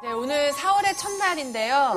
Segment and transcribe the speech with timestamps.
[0.00, 1.94] 네, 오늘 4월의 첫날인데요.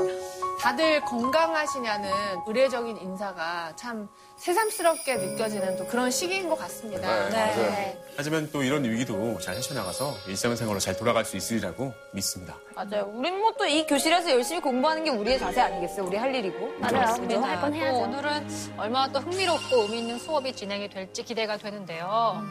[0.59, 2.09] 다들 건강하시냐는
[2.47, 7.29] 의례적인 인사가 참 새삼스럽게 느껴지는 또 그런 시기인 것 같습니다.
[7.29, 7.93] 네, 맞아요.
[8.17, 12.55] 하지만 또 이런 위기도 잘 헤쳐나가서 일상생활로 잘 돌아갈 수 있으리라고 믿습니다.
[12.75, 13.11] 맞아요.
[13.13, 16.05] 우린 뭐 또 이 교실에서 열심히 공부하는 게 우리의 자세 아니겠어요?
[16.05, 16.73] 우리 할 일이고.
[16.79, 17.15] 맞아요.
[17.19, 17.97] 우리도 할건또 해야죠.
[17.99, 18.47] 오늘은
[18.77, 22.41] 얼마나 또 흥미롭고 의미 있는 수업이 진행이 될지 기대가 되는데요.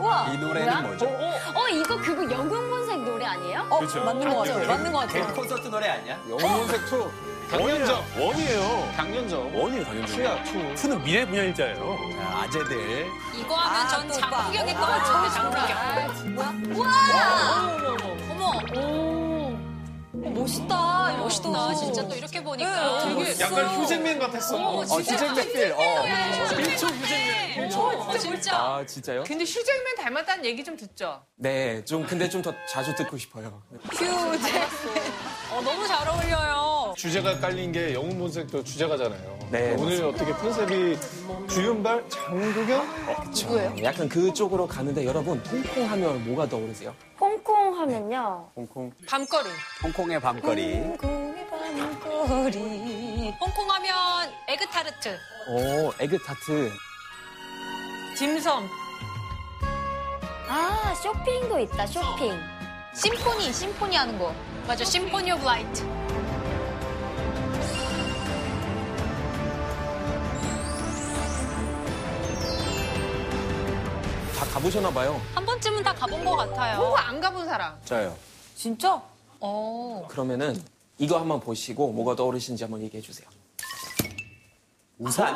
[0.00, 0.28] 우와.
[0.32, 1.06] 이 노래는 뭐죠?
[1.06, 2.89] 어, 이거 그거 영웅본색
[3.20, 3.66] 노래 아니에요?
[3.68, 4.02] 어, 그렇죠.
[4.02, 4.66] 맞는 것 같아요.
[4.66, 5.34] 맞는 것 같아요.
[5.34, 6.18] 콘서트 노래 아니야?
[6.28, 7.50] 영문색 2.
[7.50, 8.04] 강연정.
[8.18, 8.92] 원이에요.
[8.96, 9.60] 강연정.
[9.60, 10.06] 원이에요, 당연히.
[10.06, 10.74] 투야, 투.
[10.74, 11.96] 투는 미래 분야일자예요.
[12.16, 13.08] 자, 아재들.
[13.34, 14.30] 이거 하면 아, 전또 오빠.
[14.30, 16.40] 장구경이 떠오르는데 장구경.
[18.76, 19.09] 어,
[20.28, 21.12] 멋있다.
[21.12, 21.48] 이거 멋있다.
[21.50, 21.74] 또.
[21.74, 23.04] 진짜 또 이렇게 보니까.
[23.08, 24.56] 네, 되게 약간 휴잭맨 같았어.
[24.78, 25.14] 어, 진짜.
[25.14, 25.72] 휴잭맨 필.
[25.72, 26.04] 어.
[28.08, 28.56] 어, 진짜.
[28.56, 29.24] 아 진짜요?
[29.24, 31.22] 근데 휴잭맨 닮았다는 얘기 좀 듣죠?
[31.36, 33.62] 네, 좀 근데 좀 더 자주 듣고 싶어요.
[33.92, 34.06] 휴제.
[35.52, 36.69] 어, 너무 잘 어울려요.
[36.96, 39.38] 주제가 깔린 게 영웅 본색도 주제가잖아요.
[39.50, 40.98] 네, 오늘 어떻게 컨셉이
[41.48, 42.86] 주윤발, 장국영?
[43.30, 43.74] 누구예요?
[43.82, 46.94] 약간 그쪽으로 가는데 여러분 홍콩 하면 뭐가 떠오르세요?
[47.18, 48.48] 홍콩 하면요.
[48.54, 48.92] 홍콩.
[49.08, 49.48] 밤거리.
[49.82, 50.96] 홍콩의 밤거리.
[50.98, 53.34] 공의 밤거리.
[53.40, 55.18] 홍콩 하면 에그타르트.
[55.48, 56.70] 오, 에그타르트.
[58.16, 58.68] 딤섬.
[60.48, 62.38] 아, 쇼핑도 있다, 쇼핑.
[62.94, 64.34] 심포니, 심포니 하는 거.
[64.66, 65.82] 맞아, Symphony of Lights.
[74.40, 75.20] 다 가보셨나 봐요.
[75.34, 76.78] 한 번쯤은 다 가본 것 같아요.
[76.78, 77.78] 홍콩 안 가본 사람.
[77.84, 78.16] 저요.
[78.56, 78.98] 진짜?
[79.38, 80.06] 어.
[80.08, 80.58] 그러면은
[80.96, 83.28] 이거 한번 보시고 뭐가 떠오르시는지 한번 얘기해 주세요.
[84.98, 85.34] 우산.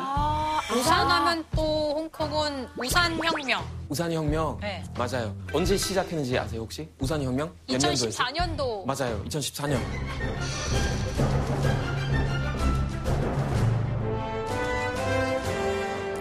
[0.75, 1.61] 우산 하면 또
[1.95, 3.63] 홍콩은 우산 혁명.
[3.89, 4.57] 우산 혁명.
[4.59, 4.83] 네.
[4.97, 5.35] 맞아요.
[5.53, 6.89] 언제 시작했는지 아세요 혹시?
[6.99, 7.47] 우산 혁명?
[7.67, 8.09] 몇 년도였어요?
[8.09, 8.85] 2014년도.
[8.85, 9.23] 맞아요.
[9.25, 9.79] 2014년.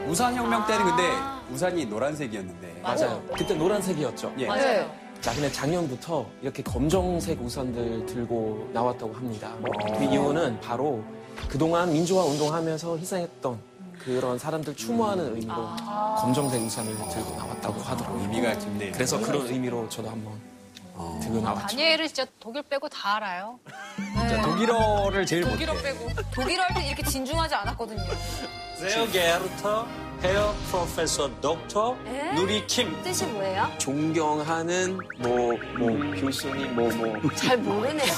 [0.07, 1.11] 우산 혁명 때는 근데
[1.51, 2.74] 우산이 노란색이었는데.
[2.85, 3.23] 맞아요.
[3.37, 4.33] 그때 노란색이었죠.
[4.39, 4.47] 예.
[4.47, 4.91] 맞아요.
[5.21, 9.53] 자, 근데 작년부터 이렇게 검정색 우산들 들고 나왔다고 합니다.
[9.97, 11.03] 그 이유는 바로
[11.49, 13.59] 그동안 민주화 운동하면서 희생했던
[14.05, 15.55] 그런 사람들 추모하는 의미로
[16.19, 18.23] 검정색 우산을 들고 나왔다고 하더라고요.
[18.23, 18.93] 의미가 깊네요.
[18.93, 20.39] 그래서 그런 의미로 저도 한번
[21.23, 21.69] 들고 나왔죠.
[21.69, 23.59] 다니엘은 진짜 독일 빼고 다 알아요.
[24.29, 25.53] 자, 독일어를 제일 못해.
[25.65, 26.09] 독일어 빼고.
[26.35, 28.03] 독일어 할 때 이렇게 진중하지 않았거든요.
[30.71, 31.95] Professor Dr.
[32.07, 32.33] 에?
[32.35, 32.97] 누리 킴.
[33.03, 33.71] 뜻이 뭐예요?
[33.77, 37.21] 존경하는 뭐, 뭐, 교수님, 뭐, 뭐.
[37.35, 38.15] 잘 모르네요.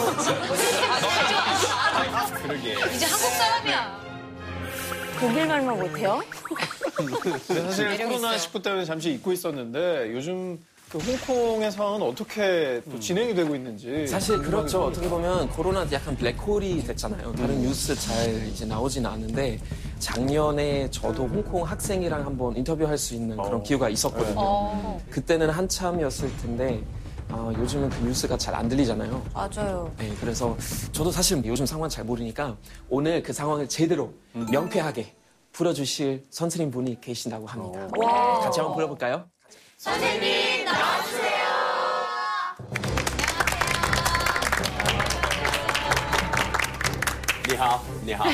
[2.43, 2.73] 그러게.
[2.95, 4.01] 이제 한국 사람이야.
[5.19, 6.23] 독일 말만 못해요?
[6.95, 10.61] 근데 사실 코로나19 때문에 잠시 잊고 있었는데 요즘
[10.91, 14.07] 그 홍콩의 상황은 어떻게 또 진행이 되고 있는지.
[14.07, 14.85] 사실 그렇죠.
[14.85, 17.33] 어떻게 보면 코로나 약간 블랙홀이 됐잖아요.
[17.35, 19.59] 다른 뉴스 잘 이제 나오지는 않는데
[19.99, 23.63] 작년에 저도 홍콩 학생이랑 한번 인터뷰할 수 있는 그런 어.
[23.63, 24.35] 기회가 있었거든요.
[24.39, 25.01] 어.
[25.11, 26.81] 그때는 한참이었을 텐데
[27.29, 29.23] 아, 요즘은 그 뉴스가 잘 안 들리잖아요.
[29.35, 29.93] 맞아요.
[29.99, 30.57] 네, 그래서
[30.93, 32.57] 저도 사실 요즘 상황 잘 모르니까
[32.89, 34.15] 오늘 그 상황을 제대로
[34.53, 35.13] 명쾌하게
[35.51, 37.89] 풀어주실 선생님 분이 계신다고 합니다.
[38.41, 39.25] 같이 한번 불러볼까요?
[47.49, 48.25] 니하오, 니하오.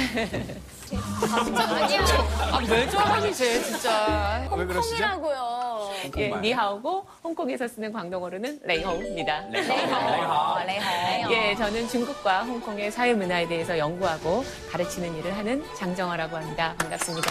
[2.52, 4.48] 아, 왜 저러니, 쟤, 진짜.
[4.56, 5.04] 왜 그러시죠?
[5.04, 5.90] 홍콩이라고요.
[6.16, 9.44] 예, 니하오고 홍콩에서 쓰는 광동어로는 레이호우입니다.
[9.90, 11.32] 아, 레이호.
[11.32, 16.74] 예, 저는 중국과 홍콩의 사회 문화에 대해서 연구하고 가르치는 일을 하는 장정화라고 합니다.
[16.78, 17.30] 반갑습니다.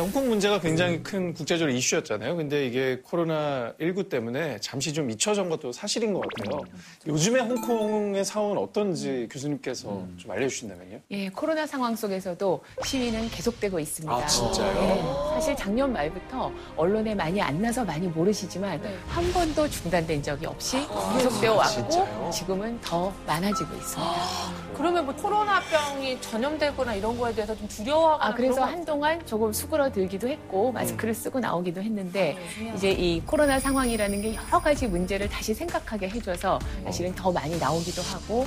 [0.00, 2.36] 홍콩 문제가 굉장히 큰 국제적으로 이슈였잖아요.
[2.36, 6.60] 근데 이게 코로나19 때문에 잠시 좀 잊혀진 것도 사실인 것 같아요.
[7.06, 11.00] 요즘에 홍콩의 상황은 어떤지 교수님께서 좀 알려주신다면요.
[11.10, 14.14] 예, 코로나 상황 속에서도 시위는 계속되고 있습니다.
[14.14, 14.82] 아, 진짜요?
[14.82, 20.78] 예, 사실 작년 말부터 언론에 많이 안 나서 많이 모르시지만 한 번도 중단된 적이 없이
[21.16, 22.30] 계속되어 왔고 진짜요?
[22.32, 24.70] 지금은 더 많아지고 있습니다.
[24.76, 30.28] 그러면 뭐 코로나병이 전염되거나 이런 거에 대해서 좀 두려워하거나 아, 그래서 한동안 조금 수그러 들기도
[30.28, 32.36] 했고, 마스크를 쓰고 나오기도 했는데,
[32.74, 38.02] 이제 이 코로나 상황이라는 게 여러 가지 문제를 다시 생각하게 해줘서 사실은 더 많이 나오기도
[38.02, 38.44] 하고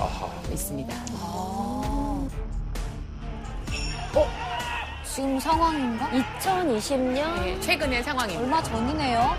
[0.51, 0.95] 있습니다.
[5.05, 6.09] 지금 상황인가?
[6.09, 8.41] 2020년 네, 최근의 상황입니다.
[8.43, 9.35] 얼마 전이네요.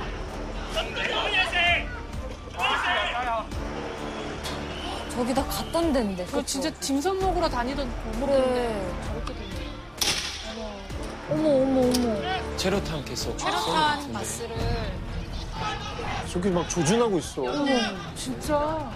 [5.11, 6.27] 저기 다 갔던 데인데.
[6.27, 7.89] 저 진짜 짐선 먹으러 다니던
[8.21, 8.81] 그래.
[11.31, 12.57] 어머, 어머, 어머.
[12.57, 14.57] 체류탄 계속 체류탄 가스를
[16.31, 17.43] 저기 막 조준하고 있어.
[18.15, 18.91] 진짜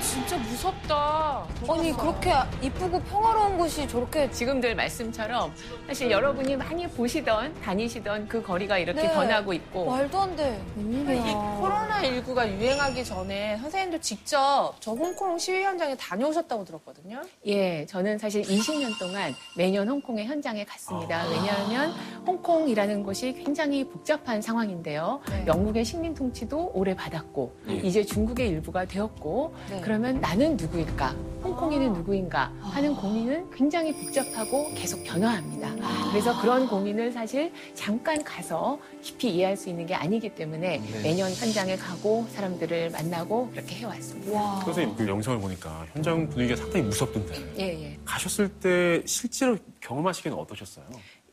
[0.00, 1.46] 진짜 무섭다.
[1.68, 5.52] 아니 그렇게 이쁘고 평화로운 곳이 저렇게 지금들 말씀처럼
[5.86, 9.12] 사실 여러분이 많이 보시던 다니시던 그 거리가 이렇게 네.
[9.12, 10.60] 변하고 있고 말도 안 돼.
[10.76, 17.22] 이 코로나19가 유행하기 전에 선생님도 직접 저 홍콩 시위 현장에 다녀오셨다고 들었거든요.
[17.46, 21.24] 예, 저는 사실 20년 동안 매년 홍콩의 현장에 갔습니다.
[21.28, 21.92] 왜냐하면
[22.26, 25.20] 홍콩이라는 곳이 굉장히 복잡한 상황인데요.
[25.28, 25.44] 네.
[25.46, 27.74] 영국의 식민 통치도 오래 받았고 예.
[27.76, 29.80] 이제 중국의 일부가 되었고 네.
[29.80, 31.16] 그러면 나는 누구일까?
[31.42, 32.52] 홍콩인은 누구인가?
[32.60, 35.74] 하는 고민은 굉장히 복잡하고 계속 변화합니다.
[36.10, 41.76] 그래서 그런 고민을 사실 잠깐 가서 깊이 이해할 수 있는 게 아니기 때문에 매년 현장에
[41.76, 44.60] 가고 사람들을 만나고 그렇게 해왔습니다.
[44.60, 47.98] 선생님 그 영상을 보니까 현장 분위기가 상당히 무섭던데 예, 예.
[48.04, 50.84] 가셨을 때 실제로 경험하시기는 어떠셨어요?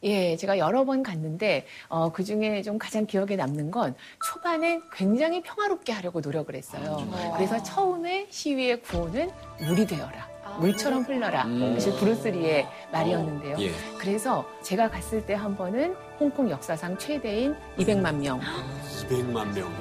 [0.04, 5.42] 예, 제가 여러 번 갔는데 어, 그 중에 좀 가장 기억에 남는 건 초반엔 굉장히
[5.42, 7.06] 평화롭게 하려고 노력을 했어요.
[7.36, 9.30] 그래서 처음에 시위의 구호는
[9.62, 10.30] 물이 되어라.
[10.60, 11.46] 물처럼 흘러라.
[11.46, 11.74] 음.
[11.76, 13.56] 사실 브루스리의 말이었는데요.
[13.60, 13.72] 예.
[14.00, 18.40] 그래서 제가 갔을 때 한 번은 홍콩 역사상 최대인 200만 명
[19.08, 19.72] 200만 명.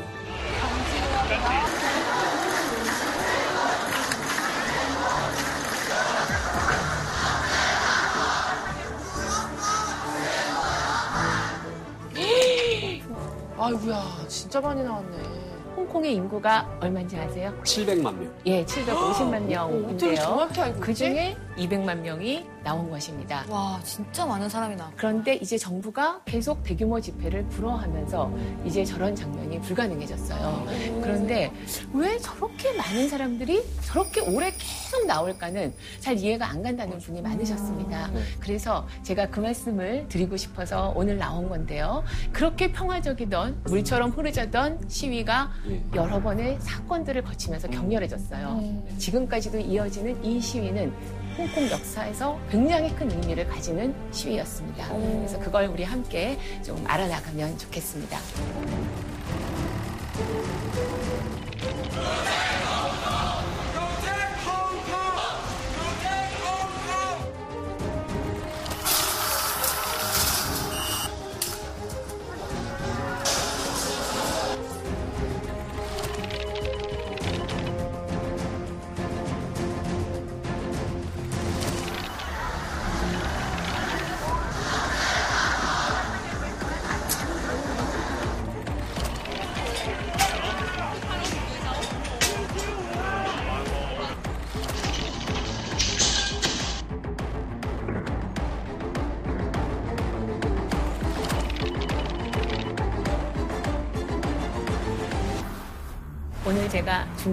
[13.59, 15.17] 아이고야 진짜 많이 나왔네.
[15.77, 17.53] 홍콩의 인구가 얼마인지 아세요?
[17.63, 18.33] 700만 명.
[18.47, 20.15] 예, 750만 어떻게 명인데요.
[20.17, 21.05] 정확히 알고 그 있지?
[21.05, 23.45] 중에 200만 명이 나온 것입니다.
[23.49, 24.91] 와 진짜 많은 사람이 나.
[24.97, 28.33] 그런데 이제 정부가 계속 대규모 집회를 불허하면서
[28.65, 30.67] 이제 저런 장면이 불가능해졌어요.
[31.03, 31.53] 그런데
[31.93, 38.11] 왜 저렇게 많은 사람들이 저렇게 오래 계속 나올까는 잘 이해가 안 간다는 분이 많으셨습니다.
[38.41, 42.05] 그래서 제가 그 말씀을 드리고 싶어서 오늘 나온 건데요.
[42.33, 45.51] 그렇게 평화적이던 물처럼 흐르졌던 시위가
[45.95, 48.85] 여러 번의 사건들을 거치면서 격렬해졌어요.
[48.99, 50.93] 지금까지도 이어지는 이 시위는
[51.39, 54.89] 홍콩 역사에서 굉장히 큰 의미를 가지는 시위였습니다.
[54.89, 58.19] 그래서 그걸 우리 함께 좀 알아나가면 좋겠습니다.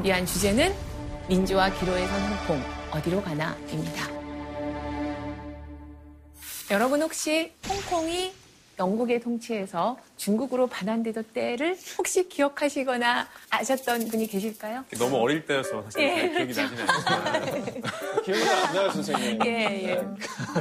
[0.06, 0.72] 준비한 주제는
[1.28, 2.62] 민주화 기로에 선 홍콩
[2.92, 4.08] 어디로 가나입니다.
[6.70, 8.32] 여러분 혹시 홍콩이
[8.80, 14.84] 영국의 통치에서 중국으로 반환되던 때를 혹시 기억하시거나 아셨던 분이 계실까요?
[14.98, 17.82] 너무 어릴 때여서 사실 예, 잘 기억이 나지는 않지만
[18.24, 19.40] 기억이 잘안 나요, 선생님.
[19.46, 19.52] 예,
[19.90, 19.96] 예.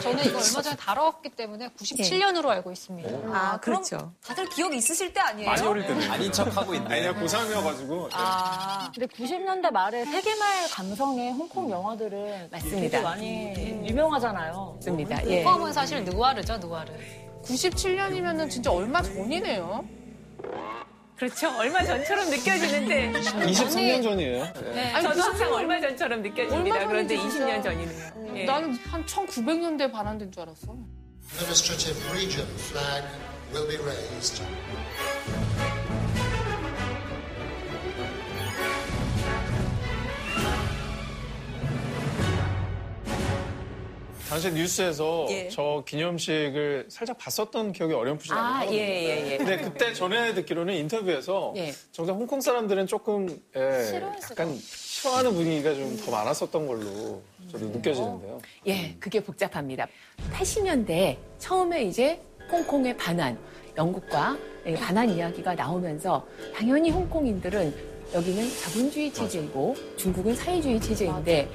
[0.00, 3.08] 저는 이거 얼마 전에 다뤄왔기 때문에 97년으로 알고 있습니다.
[3.32, 4.12] 아 그럼 그렇죠.
[4.24, 5.50] 다들 기억 있으실 때 아니에요?
[5.50, 6.94] 많이 어릴 때는 아닌 척 하고 있네.
[6.94, 8.08] 아니야, 고3이어가지고.
[8.12, 12.80] 아 근데 90년대 말에 세계말 감성의 홍콩 영화들은 맞습니다.
[12.80, 13.54] 되게 많이
[13.88, 14.72] 유명하잖아요.
[14.76, 15.26] 맞습니다.
[15.28, 15.42] 예.
[15.42, 16.92] 처음은 사실 느와르죠, 느와르.
[17.44, 19.84] 97년이면은 진짜 얼마 전이네요.
[21.16, 21.48] 그렇죠.
[21.58, 24.52] 얼마 전처럼 느껴지는데 23년 전이에요.
[24.74, 24.92] 네.
[24.92, 26.76] 아니, 저도 항상 얼마 전처럼 느껴집니다.
[26.76, 27.58] 얼마 그런데 전인지 진짜.
[27.58, 28.36] 20년 전이네요.
[28.36, 28.44] 예.
[28.44, 30.76] 나는 한 1900년대 반환된 줄 알았어.
[31.34, 33.04] Administrative region flag
[33.52, 34.42] will be raised.
[44.28, 45.48] 당시 뉴스에서 예.
[45.48, 48.76] 저 기념식을 살짝 봤었던 기억이 어렴풋이 아, 나거든요.
[48.78, 49.36] 예, 예, 예.
[49.36, 51.72] 근데 그때 전에 듣기로는 인터뷰에서 예.
[51.92, 54.00] 정작 홍콩 사람들은 조금 예,
[54.30, 58.40] 약간 싫어하는 분위기가 좀 더 많았었던 걸로 저도 느껴지는데요.
[58.66, 59.86] 예, 그게 복잡합니다.
[60.32, 63.38] 80년대 처음에 이제 홍콩의 반환,
[63.76, 71.48] 영국과 예, 반환 이야기가 나오면서 당연히 홍콩인들은 여기는 자본주의 체제이고 중국은 사회주의 체제인데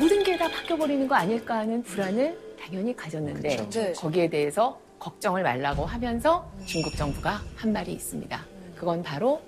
[0.00, 3.80] 모든 게 다 바뀌어버리는 거 아닐까 하는 불안을 당연히 가졌는데 그쵸.
[3.80, 3.92] 네.
[3.92, 8.44] 거기에 대해서 걱정을 말라고 하면서 중국 정부가 한 말이 있습니다.
[8.76, 9.40] 그건 바로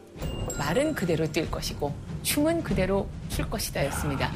[0.56, 1.92] 말은 그대로 뛸 것이고
[2.22, 4.32] 춤은 그대로 출 것이다 였습니다.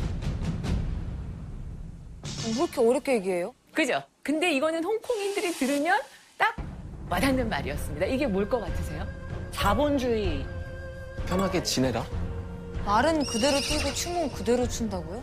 [2.46, 3.54] 왜 이렇게 어렵게 얘기해요?
[3.72, 4.02] 그죠?
[4.22, 5.98] 근데 이거는 홍콩인들이 들으면
[6.36, 6.54] 딱
[7.08, 8.06] 와닿는 말이었습니다.
[8.06, 9.06] 이게 뭘 것 같으세요?
[9.52, 10.44] 자본주의.
[11.26, 12.04] 편하게 지내라.
[12.84, 15.22] 말은 그대로 뛰고 춤은 그대로 춘다고요?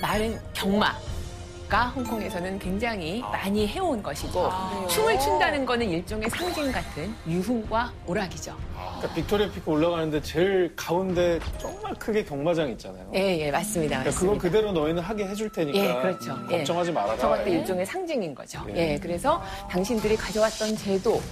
[0.00, 4.50] 말은 경마가 홍콩에서는 굉장히 많이 해온 것이고
[4.90, 8.54] 춤을 춘다는 거는 일종의 상징 같은 유흥과 오락이죠.
[8.98, 13.10] 그러니까 빅토리아 피크 올라가는데 제일 가운데 정말 크게 경마장 있잖아요.
[13.14, 14.00] 예, 예, 맞습니다.
[14.00, 14.20] 그러니까 맞습니다.
[14.20, 16.32] 그거 그대로 너희는 하게 해줄 테니까 예, 그렇죠.
[16.34, 16.58] 음, 예.
[16.58, 17.16] 걱정하지 말아라.
[17.18, 17.54] 저것도 예.
[17.54, 18.60] 일종의 상징인 거죠.
[18.74, 18.92] 예.
[18.92, 21.22] 예, 그래서 당신들이 가져왔던 제도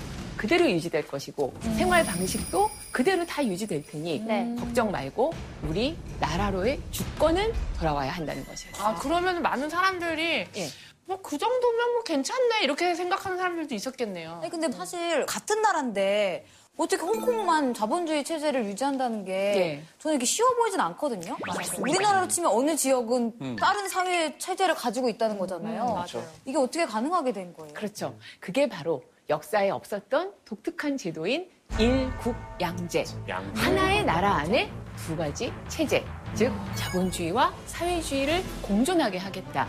[0.44, 4.54] 그대로 유지될 것이고 생활 방식도 그대로 다 유지될 테니 네.
[4.60, 5.32] 걱정 말고
[5.62, 8.86] 우리 나라로의 주권은 돌아와야 한다는 것이었어요.
[8.86, 10.68] 아, 그러면 많은 사람들이 예.
[11.06, 14.40] 뭐그 정도면 뭐 괜찮네 이렇게 생각하는 사람들도 있었겠네요.
[14.42, 16.44] 아니, 근데 사실 같은 나라인데
[16.76, 19.82] 어떻게 홍콩만 자본주의 체제를 유지한다는 게 예.
[19.98, 21.38] 저는 이렇게 쉬워 보이진 않거든요.
[21.78, 23.56] 우리나라로 치면 어느 지역은 음.
[23.56, 25.86] 다른 사회 체제를 가지고 있다는 거잖아요.
[25.86, 26.28] 맞아요.
[26.44, 27.72] 이게 어떻게 가능하게 된 거예요?
[27.72, 28.18] 그렇죠.
[28.40, 33.04] 그게 바로 역사에 없었던 독특한 제도인 일국양제.
[33.28, 33.50] 양.
[33.56, 36.04] 하나의 나라 안에 두 가지 체제,
[36.34, 39.66] 즉 자본주의와 사회주의를 공존하게 하겠다.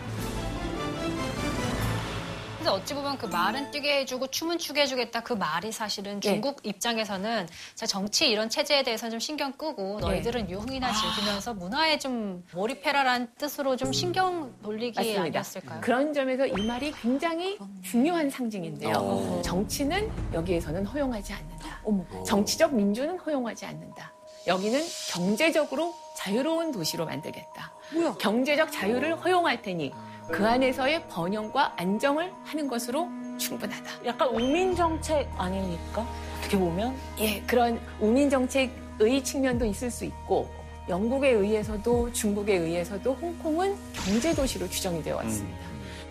[2.66, 6.20] 그래서 어찌 보면 그 말은 뛰게 해주고 춤은 추게 해주겠다 그 말이 사실은 예.
[6.30, 7.46] 중국 입장에서는
[7.76, 13.76] 자, 정치 이런 체제에 대해서는 좀 신경 끄고 너희들은 유흥이나 즐기면서 문화에 좀 몰입해라라는 뜻으로
[13.76, 15.22] 좀 신경 돌리기 맞습니다.
[15.22, 15.80] 아니었을까요?
[15.80, 18.96] 그런 점에서 이 말이 굉장히 중요한 상징인데요.
[18.96, 19.42] 어.
[19.44, 21.82] 정치는 여기에서는 허용하지 않는다.
[22.26, 24.12] 정치적 민주는 허용하지 않는다.
[24.48, 24.80] 여기는
[25.12, 27.72] 경제적으로 자유로운 도시로 만들겠다.
[28.18, 29.92] 경제적 자유를 허용할 테니
[30.30, 34.06] 그 안에서의 번영과 안정을 하는 것으로 충분하다.
[34.06, 36.06] 약간 우민 정책 아닙니까?
[36.38, 40.48] 어떻게 보면 예, 그런 우민 정책의 측면도 있을 수 있고
[40.88, 45.58] 영국에 의해서도 중국에 의해서도 홍콩은 경제 도시로 규정이 되어 왔습니다.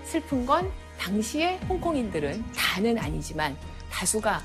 [0.04, 3.56] 슬픈 건 당시에 홍콩인들은 다는 아니지만
[3.90, 4.42] 다수가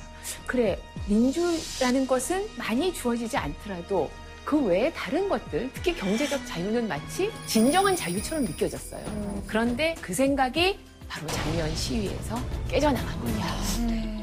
[0.46, 4.10] 그래 민주라는 것은 많이 주어지지 않더라도
[4.50, 9.00] 그 외에 다른 것들, 특히 경제적 자유는 마치 진정한 자유처럼 느껴졌어요.
[9.46, 10.76] 그런데 그 생각이
[11.06, 12.36] 바로 작년 시위에서
[12.68, 13.46] 깨져나간 겁니다.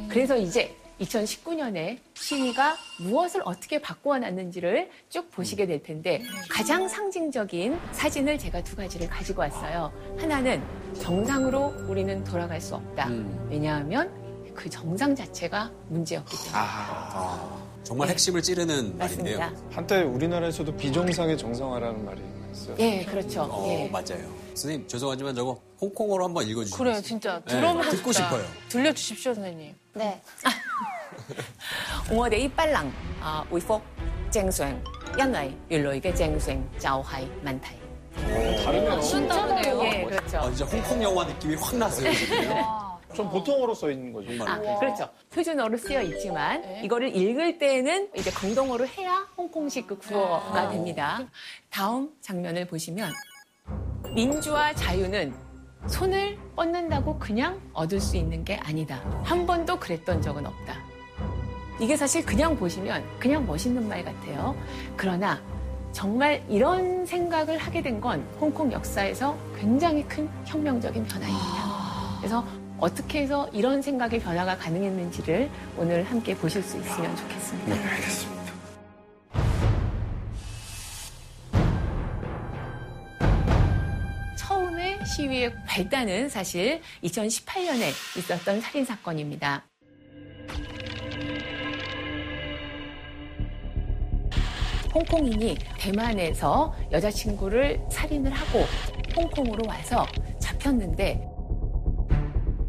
[0.10, 8.38] 그래서 이제 2019년에 시위가 무엇을 어떻게 바꾸어 놨는지를 쭉 보시게 될 텐데 가장 상징적인 사진을
[8.38, 9.94] 제가 두 가지를 가지고 왔어요.
[10.20, 10.62] 하나는
[11.00, 13.08] 정상으로 우리는 돌아갈 수 없다.
[13.08, 13.48] 음.
[13.50, 14.12] 왜냐하면
[14.54, 16.52] 그 정상 자체가 문제였기 때문에.
[16.54, 19.39] 아, 정말 핵심을 찌르는 말인데요.
[19.39, 19.53] 맞습니다.
[19.75, 22.21] 한때 우리나라에서도 비정상의 정상화라는 말이
[22.53, 22.77] 있어요.
[22.79, 23.43] 예, 그렇죠.
[23.51, 23.89] 어, 예.
[23.89, 24.43] 맞아요.
[24.55, 26.77] 선생님, 죄송하지만 저거 홍콩어로 한번 읽어주시죠.
[26.77, 28.29] 그래요, 진짜 네, 들어보고 듣고 싶다.
[28.31, 28.47] 싶어요.
[28.69, 29.75] 들려주십시오, 선생님.
[29.95, 30.21] 네.
[32.11, 32.77] 我哋呢班人
[33.23, 33.81] 啊回復
[34.31, 34.69] 正常，
[35.19, 37.77] 因為原來嘅正常就係問題。
[38.65, 39.01] 다르네요.
[39.01, 39.83] 진짜 다르네요.
[39.85, 40.39] 예, 그렇죠.
[40.39, 42.13] 아, 진짜 홍콩 영화 느낌이 확 나세요.
[42.13, 42.37] 지금.
[43.18, 44.28] 좀 보통어로 써 있는 거죠.
[44.38, 44.48] 정말.
[44.48, 45.10] 아, 그렇죠.
[45.32, 46.82] 표준어로 쓰여 있지만 네.
[46.86, 51.20] 이거를 읽을 때는 이제 광동어로 해야 홍콩식 그 구어가 됩니다.
[51.72, 53.12] 다음 장면을 보시면
[54.14, 55.34] 민주와 자유는
[55.88, 59.02] 손을 뻗는다고 그냥 얻을 수 있는 게 아니다.
[59.24, 60.76] 한 번도 그랬던 적은 없다.
[61.80, 64.56] 이게 사실 그냥 보시면 그냥 멋있는 말 같아요.
[64.96, 65.42] 그러나
[65.92, 72.18] 정말 이런 생각을 하게 된 건 홍콩 역사에서 굉장히 큰 혁명적인 변화입니다.
[72.20, 72.44] 그래서
[72.80, 77.76] 어떻게 해서 이런 생각의 변화가 가능했는지를 오늘 함께 보실 수 있으면 좋겠습니다.
[77.76, 78.54] 네, 알겠습니다.
[84.38, 89.64] 처음에 시위의 발단은 사실 2018년에 있었던 살인 사건입니다.
[94.94, 98.66] 홍콩인이 대만에서 여자친구를 살인을 하고
[99.16, 100.08] 홍콩으로 와서
[100.40, 101.37] 잡혔는데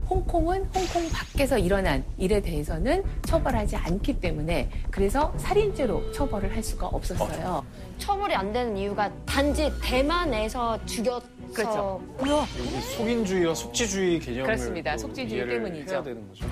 [0.08, 7.64] 홍콩은 홍콩 밖에서 일어난 일에 대해서는 처벌하지 않기 때문에 그래서 살인죄로 처벌을 할 수가 없었어요.
[7.98, 11.22] 처벌이 안 되는 이유가 단지 대만에서 죽였어.
[11.52, 12.02] 그렇죠.
[12.20, 14.92] 여기 속인주의와 속지주의 개념을 그렇습니다.
[14.92, 15.94] 또 속지주의 이해를 때문이죠.
[15.94, 16.46] 해야 되는 거죠.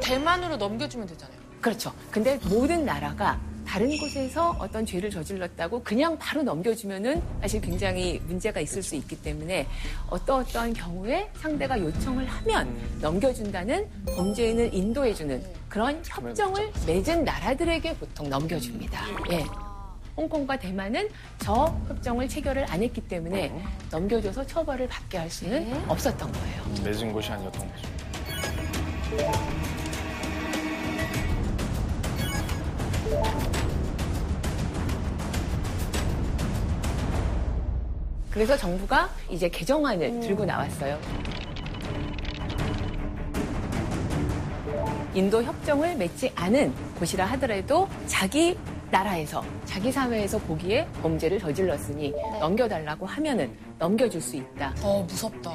[0.00, 1.43] 대만으로 넘겨주면 되잖아요.
[1.64, 1.94] 그렇죠.
[2.10, 8.82] 근데 모든 나라가 다른 곳에서 어떤 죄를 저질렀다고 그냥 바로 넘겨주면은 사실 굉장히 문제가 있을
[8.82, 9.66] 수 있기 때문에
[10.10, 12.68] 어떠 어떠한 경우에 상대가 요청을 하면
[13.00, 19.02] 넘겨준다는 범죄인을 인도해주는 그런 협정을 맺은 나라들에게 보통 넘겨줍니다.
[19.30, 19.46] 예.
[20.18, 23.50] 홍콩과 대만은 저 협정을 체결을 안 했기 때문에
[23.90, 26.62] 넘겨줘서 처벌을 받게 할 수는 없었던 거예요.
[26.84, 27.88] 맺은 것이 아니었던 거죠.
[38.30, 40.20] 그래서 정부가 이제 개정안을 음.
[40.20, 40.98] 들고 나왔어요.
[45.14, 48.58] 인도 협정을 맺지 않은 곳이라 하더라도 자기
[48.90, 52.38] 나라에서 자기 사회에서 보기에 범죄를 저질렀으니 네.
[52.40, 54.74] 넘겨달라고 하면은 넘겨줄 수 있다.
[54.82, 55.52] 어 무섭다.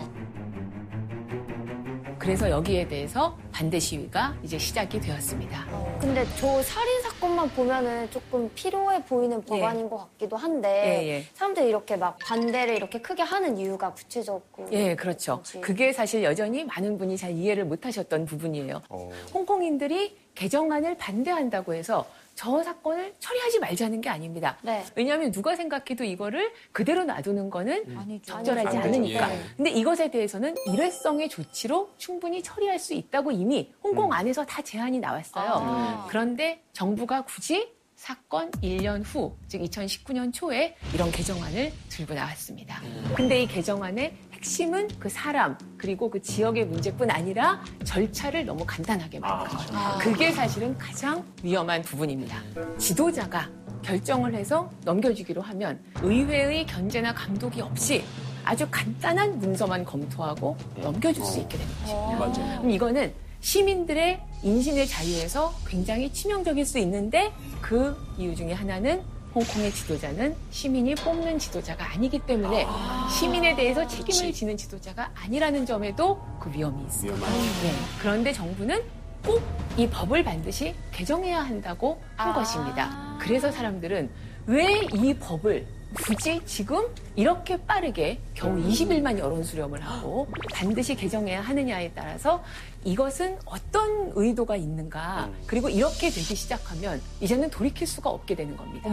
[2.20, 5.66] 그래서 여기에 대해서 반대 시위가 이제 시작이 되었습니다.
[6.02, 11.26] 근데 저 살인 사건만 보면은 조금 필요해 보이는 법안인 것 같기도 한데 예, 예.
[11.34, 15.42] 사람들이 이렇게 막 반대를 이렇게 크게 하는 이유가 구체적으로 예, 그렇죠.
[15.62, 18.82] 그게 사실 여전히 많은 분이 잘 이해를 못 하셨던 부분이에요.
[19.34, 22.06] 홍콩인들이 개정안을 반대한다고 해서
[22.40, 24.58] 저 사건을 처리하지 말자는 게 아닙니다.
[24.62, 24.86] 네.
[24.96, 28.88] 왜냐하면 누가 생각해도 이거를 그대로 놔두는 거는 적절하지 아니죠.
[28.88, 29.34] 않으니까.
[29.34, 29.40] 예.
[29.58, 35.52] 근데 이것에 대해서는 일회성의 조치로 충분히 처리할 수 있다고 이미 홍콩 안에서 다 제안이 나왔어요.
[35.54, 36.08] 아.
[36.10, 42.82] 그런데 정부가 굳이 사건 1년 후, 즉 2019년 초에 이런 개정안을 들고 나왔습니다.
[43.18, 49.58] 근데 이 개정안의 핵심은 그 사람 그리고 그 지역의 문제뿐 아니라 절차를 너무 간단하게 만든
[49.58, 49.74] 거죠.
[50.00, 52.42] 그게 사실은 가장 위험한 부분입니다.
[52.78, 53.50] 지도자가
[53.82, 58.04] 결정을 해서 넘겨주기로 하면 의회의 견제나 감독이 없이
[58.46, 62.18] 아주 간단한 문서만 검토하고 넘겨줄 수 있게 되는 것입니다.
[62.18, 62.58] 맞아요.
[62.60, 69.02] 그럼 이거는 시민들의 인신의 자유에서 굉장히 치명적일 수 있는데 그 이유 중에 하나는
[69.40, 72.68] 홍콩의 지도자는 시민이 뽑는 지도자가 아니기 때문에
[73.18, 77.26] 시민에 대해서 책임을 지는 지도자가 아니라는 점에도 그 위험이 있습니다.
[77.30, 77.74] 네.
[78.02, 78.82] 그런데 정부는
[79.26, 79.42] 꼭
[79.78, 83.16] 이 법을 반드시 개정해야 한다고 한 것입니다.
[83.22, 84.10] 그래서 사람들은
[84.48, 86.84] 왜 이 법을 굳이 지금
[87.16, 92.44] 이렇게 빠르게 겨우 20일만 여론 수렴을 하고 반드시 개정해야 하느냐에 따라서
[92.84, 98.90] 이것은 어떤 의도가 있는가 그리고 이렇게 되기 시작하면 이제는 돌이킬 수가 없게 되는 겁니다.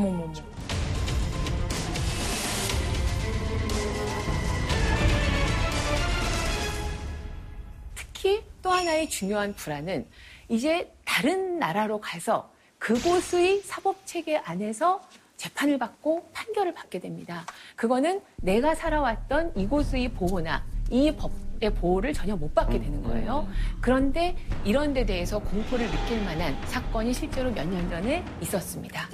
[7.94, 10.06] 특히 또 하나의 중요한 불안은
[10.48, 15.00] 이제 다른 나라로 가서 그곳의 사법 체계 안에서
[15.36, 17.44] 재판을 받고 판결을 받게 됩니다.
[17.76, 23.48] 그거는 내가 살아왔던 이곳의 보호나 이 법 의 보호를 전혀 못 받게 되는 거예요.
[23.80, 29.08] 그런데 이런 데 대해서 공포를 느낄 만한 사건이 실제로 몇 년 전에 있었습니다.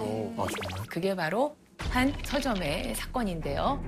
[0.89, 3.83] 그게 바로 한 서점의 사건인데요.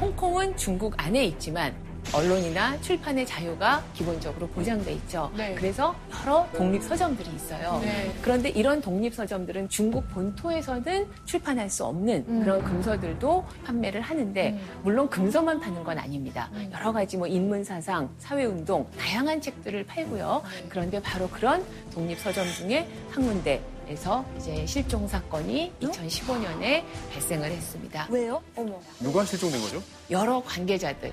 [0.00, 1.74] 홍콩은 중국 안에 있지만
[2.12, 5.30] 언론이나 출판의 자유가 기본적으로 보장돼 있죠.
[5.36, 5.54] 네.
[5.54, 7.80] 그래서 여러 독립 서점들이 있어요.
[7.82, 8.14] 네.
[8.22, 12.40] 그런데 이런 독립 서점들은 중국 본토에서는 출판할 수 없는 음.
[12.44, 14.60] 그런 금서들도 판매를 하는데 음.
[14.82, 16.50] 물론 금서만 파는 건 아닙니다.
[16.72, 20.42] 여러 가지 뭐 인문 사상, 사회 운동 다양한 책들을 팔고요.
[20.44, 20.66] 음.
[20.68, 28.08] 그런데 바로 그런 독립 서점 중에 한 군데 에서 이제 실종 사건이 2015년에 발생을 했습니다.
[28.10, 28.42] 왜요?
[28.56, 28.80] 어머.
[29.00, 29.82] 누가 실종된 거죠?
[30.10, 31.12] 여러 관계자들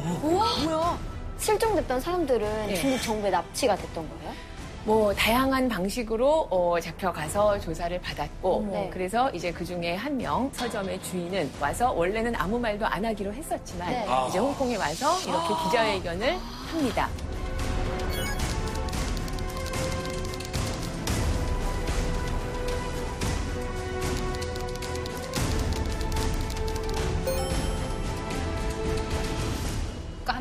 [0.00, 0.98] 뭐야?
[1.38, 2.74] 실종됐던 사람들은 네.
[2.74, 4.32] 중국 정부에 납치가 됐던 거예요?
[4.84, 8.68] 뭐 다양한 방식으로 어, 잡혀가서 조사를 받았고.
[8.70, 8.90] 네.
[8.92, 13.90] 그래서 이제 그 중에 한 명 서점의 주인은 와서 원래는 아무 말도 안 하기로 했었지만
[13.90, 14.06] 네.
[14.28, 16.36] 이제 홍콩에 와서 이렇게 기자회견을
[16.70, 17.08] 합니다.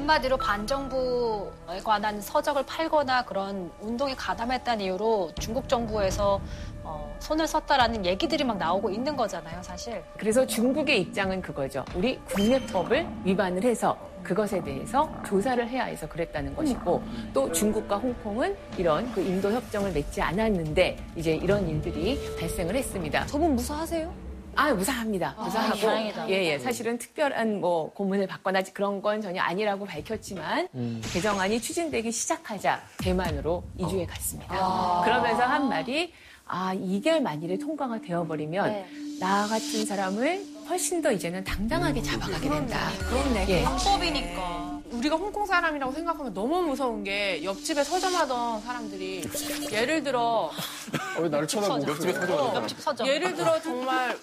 [0.05, 6.39] 한마디로 반정부에 관한 서적을 팔거나 그런 운동에 가담했다는 이유로 중국 정부에서
[6.83, 10.03] 어, 손을 썼다라는 얘기들이 막 나오고 있는 거잖아요, 사실.
[10.17, 11.83] 그래서 중국의 입장은 그거죠.
[11.95, 19.11] 우리 국내법을 위반을 해서 그것에 대해서 조사를 해야 해서 그랬다는 것이고 또 중국과 홍콩은 이런
[19.11, 23.25] 그 인도 협정을 맺지 않았는데 이제 이런 일들이 발생을 했습니다.
[23.25, 24.24] 저분 무사하세요?
[24.55, 25.35] 아, 무사합니다.
[25.37, 25.79] 무사하고.
[25.79, 26.29] 다행이다.
[26.29, 26.59] 예, 예.
[26.59, 30.67] 사실은 특별한 뭐 고문을 받거나 그런 건 전혀 아니라고 밝혔지만
[31.13, 35.01] 개정안이 추진되기 시작하자 대만으로 이주해 갔습니다.
[35.03, 36.13] 그러면서 한 말이
[36.47, 38.87] 아, 이게 만일에 통과가 되어버리면 네.
[39.19, 42.89] 나 같은 사람을 훨씬 더 이제는 당당하게 잡아가게 된다.
[43.09, 43.45] 그렇네.
[43.49, 43.63] 예.
[43.63, 44.75] 방법이니까.
[44.91, 49.23] 우리가 홍콩 사람이라고 생각하면 너무 무서운 게 옆집에 서점하던 사람들이
[49.71, 52.13] 예를 들어 어, 왜 나를 쳐다보고 옆집에?
[52.13, 52.31] 서점.
[52.39, 53.07] 어, 옆집 서점.
[53.07, 54.17] 예를 들어 정말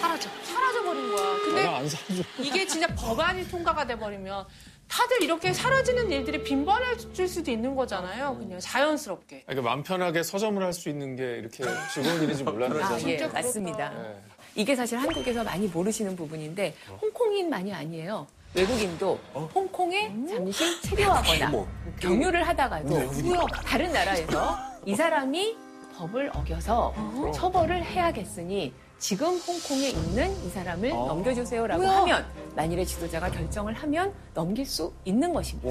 [0.00, 1.38] 사라져 사라져 버린 거야.
[1.44, 2.22] 근데 안 사줘.
[2.40, 4.46] 이게 진짜 법안이 통과가 돼 버리면
[4.88, 8.36] 다들 이렇게 사라지는 일들이 빈번해질 수도 있는 거잖아요.
[8.38, 9.44] 그냥 자연스럽게.
[9.46, 12.84] 그러니까 마음 편하게 서점을 할 수 있는 게 이렇게 즐거운 일인지 몰랐는데.
[12.84, 13.88] 아, 예, 맞습니다.
[13.90, 14.22] 네.
[14.54, 18.26] 이게 사실 한국에서 많이 모르시는 부분인데 홍콩인만이 아니에요.
[18.54, 19.18] 외국인도
[19.54, 21.66] 홍콩에 잠시 체류하거나 어머.
[22.00, 23.34] 경유를 하다가도 외국인.
[23.64, 25.56] 다른 나라에서 이 사람이
[25.96, 26.92] 법을 어겨서
[27.34, 31.06] 처벌을 해야겠으니 지금 홍콩에 있는 이 사람을 어.
[31.06, 31.96] 넘겨주세요라고 뭐야?
[32.02, 35.70] 하면 만일에 지도자가 결정을 하면 넘길 수 있는 것입니다.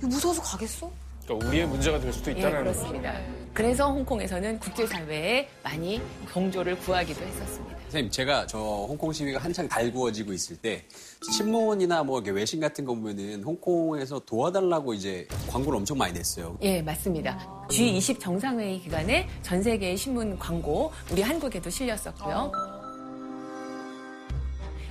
[0.00, 0.90] 무서워서 가겠어?
[1.24, 2.78] 그러니까 우리의 문제가 될 수도 예, 있다는 거죠.
[2.80, 3.14] 그렇습니다.
[3.54, 7.76] 그래서 홍콩에서는 국제사회에 많이 동조를 구하기도 했었습니다.
[7.84, 10.84] 선생님, 제가 저 홍콩 시위가 한창 달구어지고 있을 때
[11.32, 16.58] 신문이나 뭐 이렇게 외신 같은 거 보면은 홍콩에서 도와달라고 이제 광고를 엄청 많이 냈어요.
[16.62, 17.38] 예, 맞습니다.
[17.68, 22.50] G20 정상회의 기간에 전 세계의 신문 광고, 우리 한국에도 실렸었고요.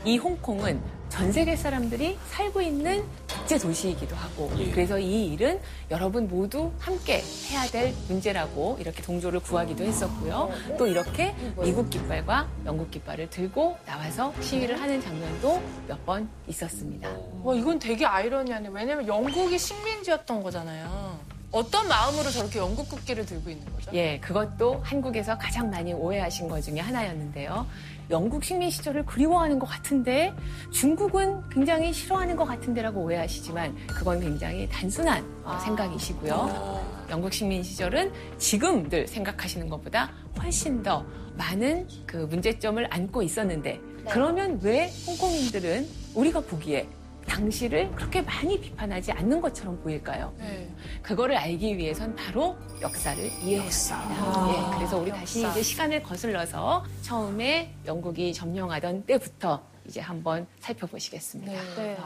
[0.06, 0.82] 이 홍콩은
[1.13, 4.71] 전 세계 사람들이 살고 있는 국제 도시이기도 하고, 예.
[4.71, 5.60] 그래서 이 일은
[5.91, 7.21] 여러분 모두 함께
[7.52, 10.49] 해야 될 문제라고 이렇게 동조를 구하기도 했었고요.
[10.76, 17.08] 또 이렇게 미국 깃발과 영국 깃발을 들고 나와서 시위를 하는 장면도 몇 번 있었습니다.
[17.43, 18.69] 와, 이건 되게 아이러니하네.
[18.73, 21.19] 왜냐면 영국이 식민지였던 거잖아요.
[21.52, 23.91] 어떤 마음으로 저렇게 영국 국기를 들고 있는 거죠?
[23.93, 27.67] 예, 그것도 한국에서 가장 많이 오해하신 것 중에 하나였는데요.
[28.09, 30.33] 영국 식민 시절을 그리워하는 것 같은데
[30.71, 36.83] 중국은 굉장히 싫어하는 것 같은데라고 오해하시지만 그건 굉장히 단순한 어, 생각이시고요.
[37.09, 40.11] 영국 식민 시절은 지금들 생각하시는 것보다
[40.41, 41.05] 훨씬 더
[41.37, 46.87] 많은 그 문제점을 안고 있었는데 그러면 왜 홍콩인들은 우리가 보기에
[47.25, 50.33] 당시를 그렇게 많이 비판하지 않는 것처럼 보일까요?
[50.38, 50.69] 네.
[51.01, 54.49] 그거를 알기 위해선 바로 역사를 이해했습니다.
[54.49, 55.51] 예, 그래서 우리 다시 역사.
[55.51, 61.51] 이제 시간을 거슬러서 처음에 영국이 점령하던 때부터 이제 한번 살펴보시겠습니다.
[61.75, 61.97] 네.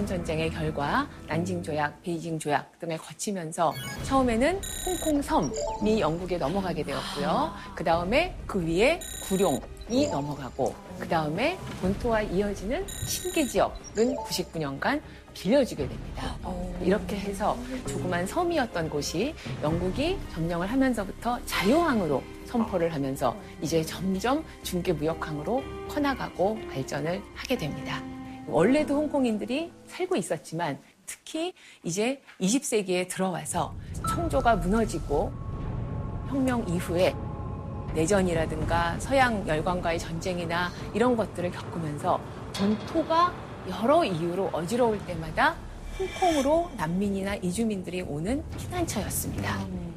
[0.00, 7.52] 아편 전쟁의 결과 난징 조약, 베이징 조약 등을 거치면서 처음에는 홍콩 섬이 영국에 넘어가게 되었고요.
[7.74, 15.02] 그 다음에 그 위에 구룡이 넘어가고 그 다음에 본토와 이어지는 신계 지역은 99년간
[15.34, 16.36] 빌려주게 됩니다.
[16.80, 25.62] 이렇게 해서 조그만 섬이었던 곳이 영국이 점령을 하면서부터 자유항으로 선포를 하면서 이제 점점 중계 무역항으로
[25.88, 28.02] 커나가고 발전을 하게 됩니다.
[28.50, 33.74] 원래도 홍콩인들이 살고 있었지만 특히 이제 20세기에 들어와서
[34.08, 35.32] 청조가 무너지고
[36.28, 37.14] 혁명 이후에
[37.94, 42.20] 내전이라든가 서양 열강과의 전쟁이나 이런 것들을 겪으면서
[42.54, 43.32] 본토가
[43.68, 45.56] 여러 이유로 어지러울 때마다
[45.98, 49.89] 홍콩으로 난민이나 이주민들이 오는 피난처였습니다.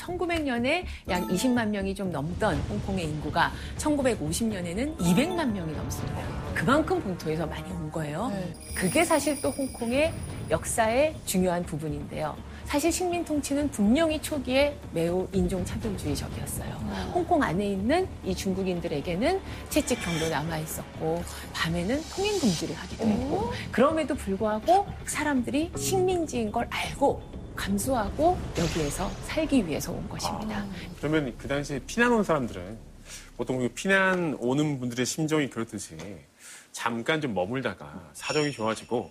[0.00, 6.22] 1900년에 약 20만 명이 좀 넘던 홍콩의 인구가 1950년에는 200만 명이 넘습니다.
[6.54, 8.32] 그만큼 본토에서 많이 온 거예요.
[8.74, 10.12] 그게 사실 또 홍콩의
[10.50, 12.36] 역사의 중요한 부분인데요.
[12.64, 16.70] 사실 식민 통치는 분명히 초기에 매우 인종 차별주의적이었어요.
[17.12, 24.86] 홍콩 안에 있는 이 중국인들에게는 채찍형도 남아 있었고 밤에는 통행 금지를 하기도 했고 그럼에도 불구하고
[25.04, 27.22] 사람들이 식민지인 걸 알고
[27.60, 30.64] 감수하고 여기에서 살기 위해서 온 것입니다.
[30.98, 32.78] 그러면 그 당시에 피난 온 사람들은
[33.36, 35.96] 보통 그 피난 오는 분들의 심정이 그렇듯이
[36.72, 39.10] 잠깐 좀 머물다가 사정이 좋아지고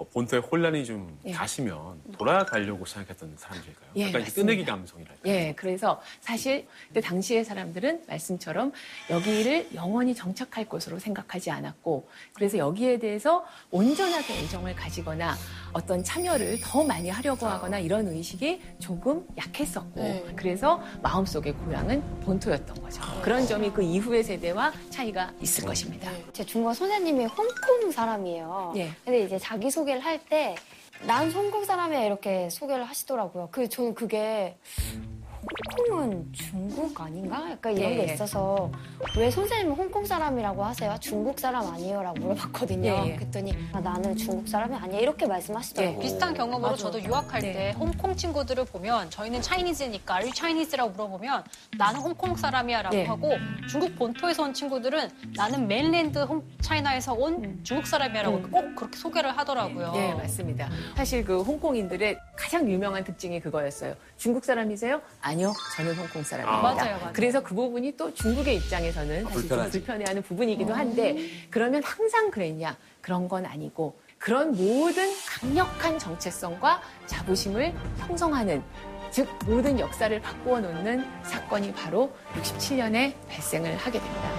[0.00, 1.32] 뭐 본토에 혼란이 좀 예.
[1.32, 3.90] 가시면 돌아가려고 생각했던 사람들일까요?
[3.96, 4.24] 예, 약간.
[4.24, 5.20] 뜨내기 감성이랄까.
[5.26, 8.72] 예, 그래서 사실 그때 당시의 사람들은 말씀처럼
[9.10, 15.36] 여기를 영원히 정착할 곳으로 생각하지 않았고, 그래서 여기에 대해서 온전하게 애정을 가지거나
[15.72, 20.24] 어떤 참여를 더 많이 하려고 하거나 이런 의식이 조금 약했었고, 네.
[20.36, 23.02] 그래서 마음속의 고향은 본토였던 거죠.
[23.22, 26.10] 그런 점이 그 이후의 세대와 차이가 있을 것입니다.
[26.32, 28.72] 제 중국어 선생님이 홍콩 사람이에요.
[28.76, 28.90] 예.
[29.04, 30.54] 근데 이제 자기 소개를 할 때
[31.06, 33.48] 난 홍콩 사람이야 이렇게 소개를 하시더라고요.
[33.50, 34.58] 그 저는 그게
[35.40, 37.50] 홍콩은 중국 아닌가?
[37.50, 38.14] 약간 이런 예, 게 예.
[38.14, 38.70] 있어서
[39.16, 40.94] 왜 선생님은 홍콩 사람이라고 하세요?
[41.00, 42.90] 중국 사람 아니에요 라고 물어봤거든요.
[42.90, 43.16] 예, 예.
[43.16, 46.00] 그랬더니 아, 나는 중국 사람이 아니야 이렇게 말씀하시더라고요.
[46.00, 46.76] 비슷한 경험으로 맞아요.
[46.76, 47.52] 저도 유학할 네.
[47.52, 51.44] 때 홍콩 친구들을 보면 저희는 차이니즈니까 are you Chinese라고 물어보면
[51.78, 53.04] 나는 홍콩 사람이야 라고 예.
[53.04, 53.32] 하고
[53.68, 58.50] 중국 본토에서 온 친구들은 나는 mainland 홍 China에서 온 중국 사람이야 라고 음.
[58.50, 59.92] 꼭 그렇게 소개를 하더라고요.
[59.92, 60.68] 네, 맞습니다.
[60.96, 63.94] 사실 그 홍콩인들의 가장 유명한 특징이 그거였어요.
[64.16, 65.00] 중국 사람이세요?
[65.30, 66.58] 아니요, 저는 홍콩 사람입니다.
[66.58, 66.62] 아.
[66.74, 67.12] 맞아요, 맞아요.
[67.12, 69.70] 그래서 그 부분이 또 중국의 입장에서는 사실 좀 불편하지.
[69.70, 71.16] 불편해하는 부분이기도 한데
[71.50, 72.76] 그러면 항상 그랬냐?
[73.00, 78.62] 그런 건 아니고 그런 모든 강력한 정체성과 자부심을 형성하는
[79.12, 84.30] 즉 모든 역사를 바꾸어 놓는 사건이 바로 67년에 발생을 하게 됩니다.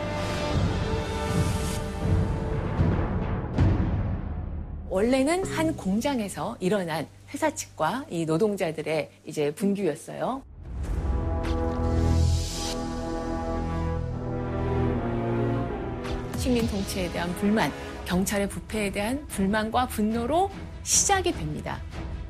[4.89, 10.43] 원래는 한 공장에서 일어난 회사 측과 이 노동자들의 이제 분규였어요.
[16.41, 17.71] 식민 통치에 대한 불만,
[18.05, 20.49] 경찰의 부패에 대한 불만과 분노로
[20.81, 21.77] 시작이 됩니다.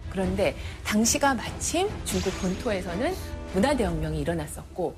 [0.09, 0.53] 그런데
[0.85, 3.15] 당시가 마침 중국 본토에서는
[3.53, 4.97] 문화대혁명이 일어났었고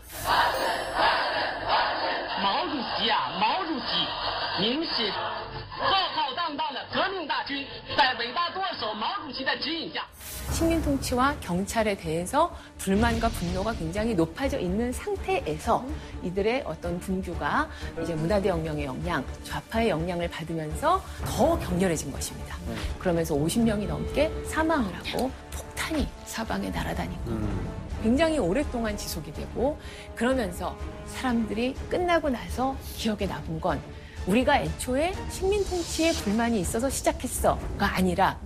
[10.52, 15.86] 식민통치와 경찰에 대해서 불만과 분노가 굉장히 높아져 있는 상태에서
[16.24, 17.70] 이들의 어떤 분규가
[18.02, 22.58] 이제 문화대 혁명의 영향, 좌파의 영향을 받으면서 더 격렬해진 것입니다.
[22.68, 22.76] 네.
[23.00, 27.84] 그러면서 50명이 넘게 사망을 하고 폭탄이 사방에 날아다니고 음.
[28.04, 29.80] 굉장히 오랫동안 지속이 되고
[30.14, 30.78] 그러면서
[31.08, 33.82] 사람들이 끝나고 나서 기억에 남은 건
[34.28, 38.38] 우리가 애초에 식민 통치에 불만이 있어서 시작했어가 아니라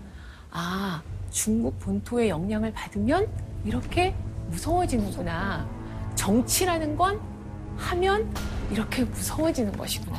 [0.51, 1.01] 아
[1.37, 3.27] 중국 본토의 영향을 받으면
[3.63, 4.15] 이렇게
[4.49, 5.69] 무서워지는구나.
[6.15, 7.21] 정치라는 건
[7.77, 8.27] 하면
[8.71, 10.17] 이렇게 무서워지는 것이구나.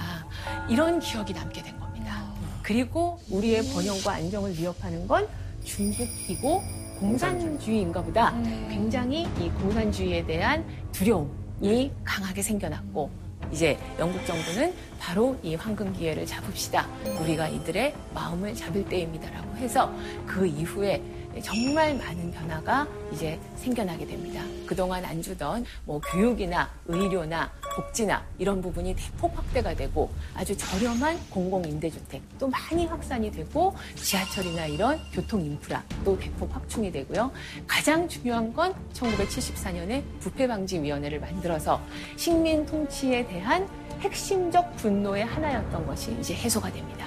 [0.69, 2.23] 이런 기억이 남게 된 겁니다.
[2.63, 5.27] 그리고 우리의 번영과 안정을 위협하는 건
[5.65, 6.63] 중국이고
[7.01, 8.33] 공산주의인가 보다.
[8.71, 13.11] 굉장히 이 공산주의에 대한 두려움이 강하게 생겨났고
[13.53, 16.87] 이제 영국 정부는 바로 이 황금 기회를 잡읍시다.
[17.21, 19.93] 우리가 이들의 마음을 잡을 때입니다라고 해서
[20.27, 21.03] 그 이후에
[21.43, 24.43] 정말 많은 변화가 이제 생겨나게 됩니다.
[24.67, 32.23] 그동안 안 주던 뭐 교육이나 의료나 복지나 이런 부분이 대폭 확대가 되고 아주 저렴한 공공임대주택
[32.39, 37.31] 또 많이 확산이 되고 지하철이나 이런 교통 인프라 또 대폭 확충이 되고요.
[37.67, 41.81] 가장 중요한 건 1974년에 부패방지위원회를 만들어서
[42.17, 43.69] 식민 통치에 대한
[44.01, 47.07] 핵심적 분노의 하나였던 것이 이제 해소가 됩니다.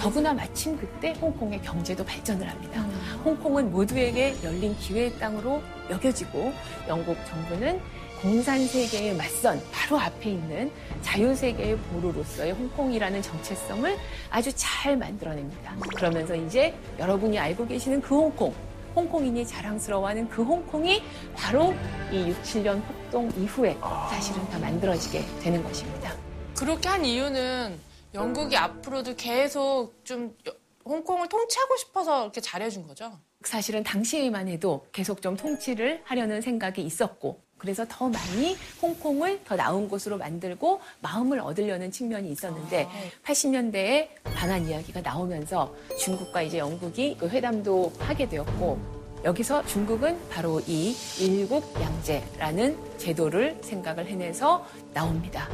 [0.00, 2.82] 더구나 마침 그때 홍콩의 경제도 발전을 합니다.
[3.24, 6.52] 홍콩은 모두에게 열린 기회의 땅으로 여겨지고
[6.88, 7.80] 영국 정부는
[8.20, 10.70] 공산 세계에 맞선 바로 앞에 있는
[11.02, 13.96] 자유 세계의 보루로서의 홍콩이라는 정체성을
[14.30, 15.76] 아주 잘 만들어냅니다.
[15.96, 18.54] 그러면서 이제 여러분이 알고 계시는 그 홍콩,
[18.94, 21.02] 홍콩인이 자랑스러워하는 그 홍콩이
[21.34, 21.74] 바로
[22.12, 23.76] 이 6, 7년 폭동 이후에
[24.08, 26.21] 사실은 다 만들어지게 되는 것입니다.
[26.62, 27.76] 그렇게 한 이유는
[28.14, 30.52] 영국이 앞으로도 계속 좀 여-
[30.84, 33.18] 홍콩을 통치하고 싶어서 이렇게 잘해준 거죠.
[33.42, 39.88] 사실은 당시에만 해도 계속 좀 통치를 하려는 생각이 있었고 그래서 더 많이 홍콩을 더 나은
[39.88, 42.88] 곳으로 만들고 마음을 얻으려는 측면이 있었는데
[43.24, 50.96] 80년대에 반환 이야기가 나오면서 중국과 이제 영국이 그 회담도 하게 되었고 여기서 중국은 바로 이
[51.20, 55.48] 일국 양제라는 제도를 생각을 해내서 나옵니다.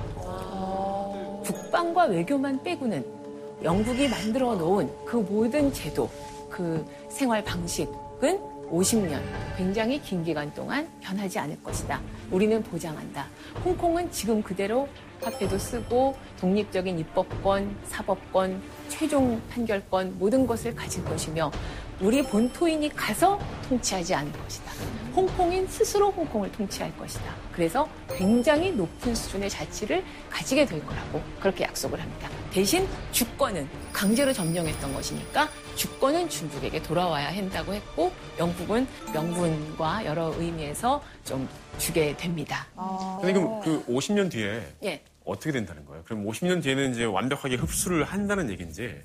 [1.45, 3.05] 국방과 외교만 빼고는
[3.63, 6.09] 영국이 만들어 놓은 그 모든 제도,
[6.49, 9.21] 그 생활 방식은 50년,
[9.57, 12.01] 굉장히 긴 기간 동안 변하지 않을 것이다.
[12.31, 13.27] 우리는 보장한다.
[13.65, 14.89] 홍콩은 지금 그대로
[15.21, 21.51] 화폐도 쓰고 독립적인 입법권, 사법권, 최종 판결권 모든 것을 가질 것이며
[22.01, 24.73] 우리 본토인이 가서 통치하지 않을 것이다.
[25.17, 27.35] 홍콩인 스스로 홍콩을 통치할 것이다.
[27.53, 32.29] 그래서 굉장히 높은 수준의 자치를 가지게 될 거라고 그렇게 약속을 합니다.
[32.53, 41.49] 대신 주권은 강제로 점령했던 것이니까 주권은 중국에게 돌아와야 한다고 했고 영국은 명분과 여러 의미에서 좀
[41.79, 42.69] 주게 됩니다.
[43.21, 45.03] 근데 그럼 그 50년 뒤에 예.
[45.25, 46.05] 어떻게 된다는 거예요?
[46.05, 49.03] 그럼 50년 뒤에는 이제 완벽하게 흡수를 한다는 얘기인지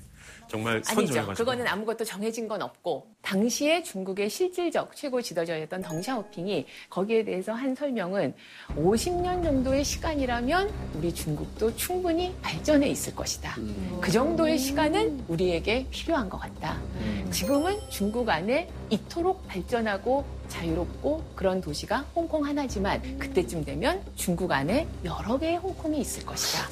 [0.48, 0.94] 정말 아니죠.
[0.94, 7.52] 선정해 가지고 그거는 아무것도 정해진 건 없고 당시에 중국의 실질적 최고 지도자였던 덩샤오핑이 거기에 대해서
[7.52, 8.34] 한 설명은
[8.76, 13.56] 50년 정도의 시간이라면 우리 중국도 충분히 발전해 있을 것이다.
[14.00, 16.80] 그 정도의 시간은 우리에게 필요한 것 같다.
[17.30, 25.38] 지금은 중국 안에 이토록 발전하고 자유롭고 그런 도시가 홍콩 하나지만 그때쯤 되면 중국 안에 여러
[25.38, 26.68] 개의 홍콩이 있을 것이다.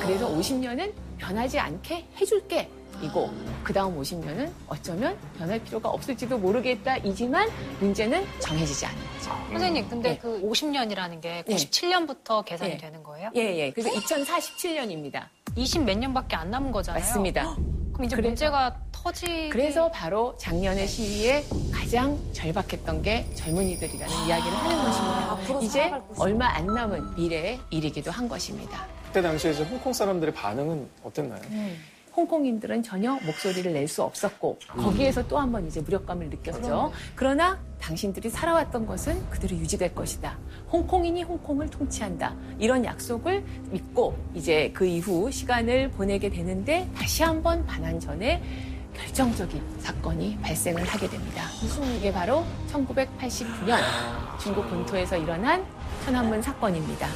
[0.00, 2.68] 그래서 50년은 변하지 않게 해줄게.
[3.02, 3.30] 이고
[3.64, 7.48] 그 다음 50년은 어쩌면 변할 필요가 없을지도 모르겠다 이지만
[7.80, 9.30] 문제는 정해지지 않은 거죠.
[9.50, 10.18] 선생님, 근데 네.
[10.18, 13.30] 그 50년이라는 게 97년부터 계산이 되는 거예요?
[13.34, 13.70] 예, 예.
[13.72, 15.24] 그래서 2047년입니다.
[15.56, 17.02] 20 몇 년밖에 안 남은 거잖아요.
[17.02, 17.56] 맞습니다.
[17.92, 19.48] 그럼 이제 그래서- 문제가 터지.
[19.50, 25.30] 그래서 바로 작년의 시위에 가장 절박했던 게 젊은이들이라는 이야기를 하는 것입니다.
[25.32, 28.86] 앞으로 이제 얼마 안 남은 미래의 일이기도 한 것입니다.
[29.06, 31.42] 그때 당시에 이제 홍콩 사람들의 반응은 어땠나요?
[32.16, 36.92] 홍콩인들은 전혀 목소리를 낼 수 없었고 거기에서 또 한 번 이제 무력감을 느꼈죠.
[37.14, 40.38] 그러나 당신들이 살아왔던 것은 그대로 유지될 것이다.
[40.70, 42.34] 홍콩인이 홍콩을 통치한다.
[42.58, 48.42] 이런 약속을 믿고 이제 그 이후 시간을 보내게 되는데 다시 한번 반환 전에
[48.94, 51.44] 결정적인 사건이 발생을 하게 됩니다.
[51.98, 53.78] 이게 바로 1989년
[54.38, 55.64] 중국 본토에서 일어난
[56.04, 57.08] 천안문 사건입니다.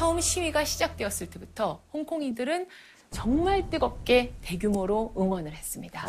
[0.00, 2.66] 처음 시위가 시작되었을 때부터 홍콩인들은
[3.10, 6.06] 정말 뜨겁게 대규모로 응원을 했습니다.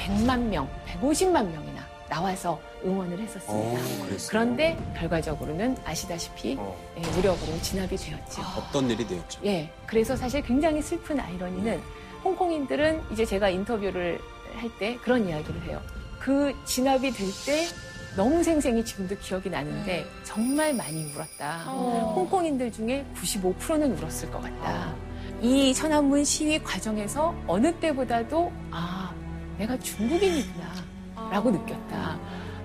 [0.00, 3.80] 100만 명, 150만 명이나 나와서 응원을 했었습니다.
[3.80, 4.18] 어.
[4.28, 8.42] 그런데 결과적으로는 아시다시피 예, 무력으로 진압이 되었죠.
[8.58, 9.40] 어떤 일이 되었죠?
[9.44, 11.80] 예, 그래서 사실 굉장히 슬픈 아이러니는
[12.24, 14.20] 홍콩인들은 이제 제가 인터뷰를
[14.56, 15.80] 할 때 그런 이야기를 해요.
[16.18, 17.68] 그 진압이 될 때
[18.16, 21.58] 너무 생생히 지금도 기억이 나는데 정말 많이 울었다.
[21.64, 24.94] 홍콩인들 중에 95%는 울었을 것 같다.
[25.40, 29.12] 이 천안문 시위 과정에서 어느 때보다도 아,
[29.58, 30.74] 내가 중국인이구나.
[31.30, 32.18] 라고 느꼈다.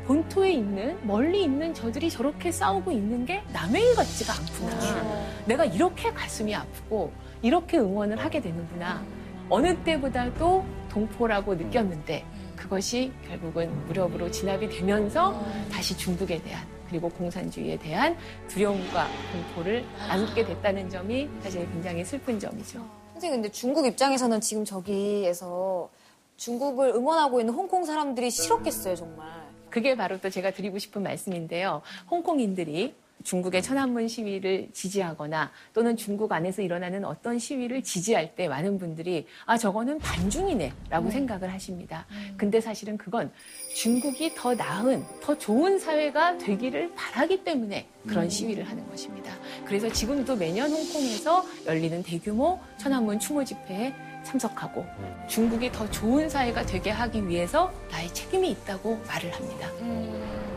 [0.05, 5.25] 본토에 있는, 멀리 있는 저들이 저렇게 싸우고 있는 게 남의 일 같지가 않구나.
[5.45, 7.12] 내가 이렇게 가슴이 아프고,
[7.43, 9.03] 이렇게 응원을 하게 되는구나.
[9.49, 12.25] 어느 때보다도 동포라고 느꼈는데,
[12.60, 15.41] 그것이 결국은 무력으로 진압이 되면서
[15.72, 18.17] 다시 중국에 대한, 그리고 공산주의에 대한
[18.50, 22.86] 두려움과 공포를 안게 됐다는 점이 사실 굉장히 슬픈 점이죠.
[23.13, 25.89] 선생님, 근데 중국 입장에서는 지금 저기에서
[26.36, 29.28] 중국을 응원하고 있는 홍콩 사람들이 싫었겠어요, 정말.
[29.69, 31.82] 그게 바로 또 제가 드리고 싶은 말씀인데요.
[32.12, 39.25] 홍콩인들이 중국의 천안문 시위를 지지하거나 또는 중국 안에서 일어나는 어떤 시위를 지지할 때 많은 분들이
[39.45, 42.05] 아 저거는 반중이네라고 생각을 하십니다.
[42.38, 43.32] 근데 사실은 그건
[43.75, 49.34] 중국이 더 나은 더 좋은 사회가 되기를 바라기 때문에 그런 시위를 하는 것입니다.
[49.65, 54.86] 그래서 지금도 매년 홍콩에서 열리는 대규모 천안문 추모 집회에 참석하고
[55.27, 59.69] 중국이 더 좋은 사회가 되게 하기 위해서 나의 책임이 있다고 말을 합니다.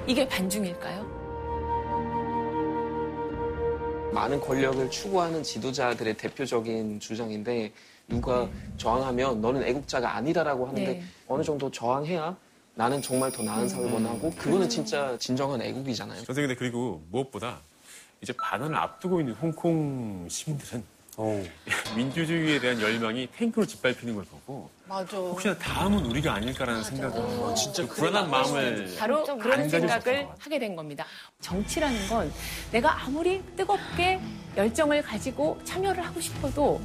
[0.06, 1.11] 이게 반중일까요?
[4.12, 7.72] 많은 권력을 추구하는 지도자들의 대표적인 주장인데
[8.08, 11.02] 누가 저항하면 너는 애국자가 아니다라고 하는데 네.
[11.26, 12.36] 어느 정도 저항해야
[12.74, 16.22] 나는 정말 더 나은 사회 원하고 그거는 진짜 진정한 애국이잖아요.
[16.24, 17.60] 선생님, 근데 그리고 무엇보다
[18.20, 20.82] 이제 반환을 앞두고 있는 홍콩 시민들은
[21.94, 25.16] 민주주의에 대한 열망이 탱크로 짓밟히는 걸 보고 맞아.
[25.16, 30.28] 혹시나 다음은 우리가 아닐까라는 생각을 진짜 불안한 마음을 바로 안 그런 생각을.
[30.38, 31.04] 하게 된 겁니다.
[31.40, 32.32] 정치라는 건
[32.70, 34.20] 내가 아무리 뜨겁게
[34.56, 36.80] 열정을 가지고 참여를 하고 싶어도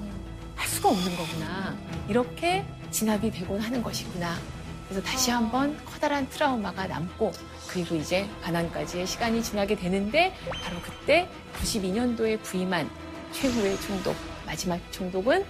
[0.55, 1.77] 할 수가 없는 거구나.
[2.09, 4.35] 이렇게 진압이 되곤 하는 것이구나.
[4.89, 7.31] 그래서 다시 한번 커다란 트라우마가 남고
[7.67, 11.29] 그리고 이제 반환까지의 시간이 지나게 되는데 바로 그때
[11.61, 12.89] 92년도에 부임한
[13.39, 14.15] 최후의 총독,
[14.47, 15.45] 마지막 총독은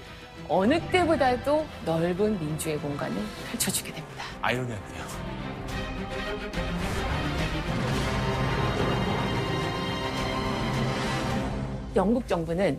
[0.49, 3.15] 어느 때보다도 넓은 민주의 공간을
[3.49, 4.25] 펼쳐주게 됩니다.
[4.41, 5.05] 아이러니한데요.
[11.95, 12.77] 영국 정부는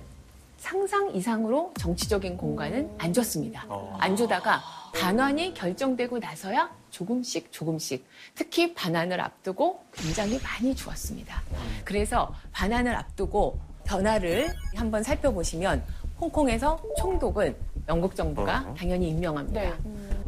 [0.59, 3.65] 상상 이상으로 정치적인 공간은 안 줬습니다.
[3.99, 4.61] 안 주다가
[4.95, 11.43] 반환이 결정되고 나서야 조금씩 조금씩 특히 반환을 앞두고 굉장히 많이 주었습니다.
[11.85, 15.83] 그래서 반환을 앞두고 변화를 한번 살펴보시면
[16.21, 17.57] 홍콩에서 총독은
[17.89, 19.79] 영국 정부가 당연히 임명합니다.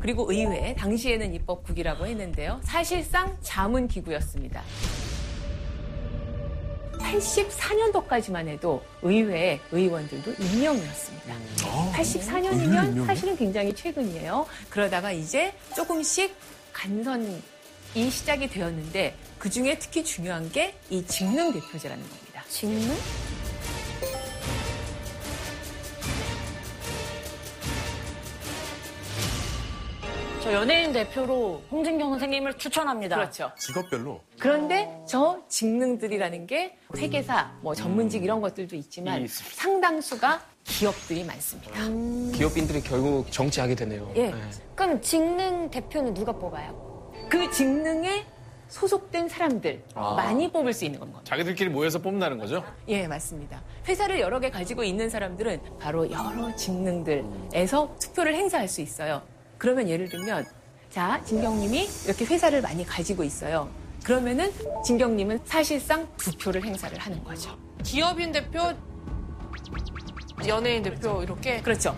[0.01, 2.61] 그리고 의회, 당시에는 입법국이라고 했는데요.
[2.65, 4.63] 사실상 자문기구였습니다.
[7.01, 11.35] 84년도까지만 해도 의회 의원들도 임명이었습니다.
[11.93, 14.47] 84년이면 사실은 굉장히 최근이에요.
[14.71, 16.35] 그러다가 이제 조금씩
[16.73, 17.43] 간선이
[17.95, 22.43] 시작이 되었는데 그 중에 특히 중요한 게 이 직능 대표제라는 겁니다.
[22.49, 22.95] 직능?
[30.43, 33.17] 저 연예인 대표로 홍진경 선생님을 추천합니다.
[33.17, 33.53] 그렇죠.
[33.59, 41.73] 직업별로 그런데 저 직능들이라는 게 회계사, 뭐 전문직 이런 것들도 있지만 상당수가 기업들이 많습니다.
[42.37, 44.11] 기업인들이 결국 정치하게 되네요.
[44.17, 44.31] 예.
[44.31, 44.35] 네.
[44.75, 47.13] 그럼 직능 대표는 누가 뽑아요?
[47.29, 48.25] 그 직능에
[48.69, 50.15] 소속된 사람들 아.
[50.15, 51.21] 많이 뽑을 수 있는 겁니다.
[51.25, 52.65] 자기들끼리 모여서 뽑는다는 거죠?
[52.89, 53.63] 예, 맞습니다.
[53.87, 59.21] 회사를 여러 개 가지고 있는 사람들은 바로 여러 직능들에서 투표를 행사할 수 있어요.
[59.61, 60.47] 그러면 예를 들면,
[60.89, 63.69] 자, 진경님이 이렇게 회사를 많이 가지고 있어요.
[64.03, 64.51] 그러면은
[64.83, 67.59] 진경님은 사실상 두 표를 행사를 하는 거죠.
[67.85, 68.73] 기업인 대표,
[70.49, 71.95] 연예인 대표 이렇게 그렇죠.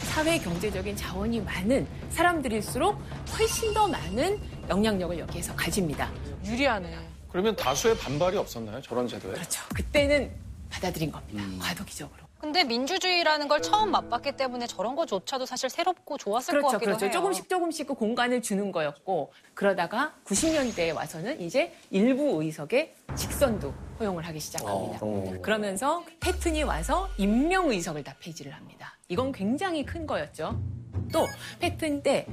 [0.00, 3.00] 사회 경제적인 자원이 많은 사람들일수록
[3.38, 6.10] 훨씬 더 많은 영향력을 여기에서 가집니다.
[6.44, 6.98] 유리하네.
[7.30, 8.82] 그러면 다수의 반발이 없었나요?
[8.82, 9.34] 저런 제도에?
[9.34, 9.62] 그렇죠.
[9.72, 10.32] 그때는
[10.68, 11.44] 받아들인 겁니다.
[11.64, 12.25] 과도기적으로.
[12.46, 17.06] 근데 민주주의라는 걸 처음 맛봤기 때문에 저런 거조차도 사실 새롭고 좋았을 것 그렇죠, 같기도 그렇죠.
[17.06, 17.12] 해요.
[17.12, 24.38] 조금씩 조금씩 그 공간을 주는 거였고 그러다가 90년대에 와서는 이제 일부 의석에 직선도 허용을 하기
[24.38, 25.00] 시작합니다.
[25.42, 28.96] 그러면서 패튼이 와서 임명 의석을 다 폐지를 합니다.
[29.08, 30.56] 이건 굉장히 큰 거였죠.
[31.12, 31.26] 또
[31.58, 32.28] 패튼 때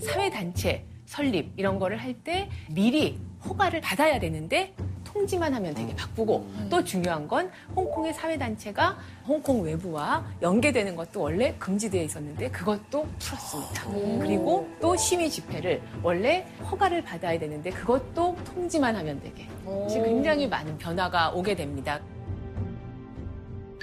[0.00, 4.74] 사회 단체 설립 이런 거를 할 때 미리 허가를 받아야 되는데
[5.12, 8.96] 통지만 하면 되게 바쁘고 또 중요한 건 홍콩의 사회 단체가
[9.26, 13.84] 홍콩 외부와 연계되는 것도 원래 금지되어 있었는데 그것도 풀었습니다.
[14.20, 19.48] 그리고 또 시위 집회를 원래 허가를 받아야 되는데 그것도 통지만 하면 되게.
[19.88, 22.00] 지금 굉장히 많은 변화가 오게 됩니다.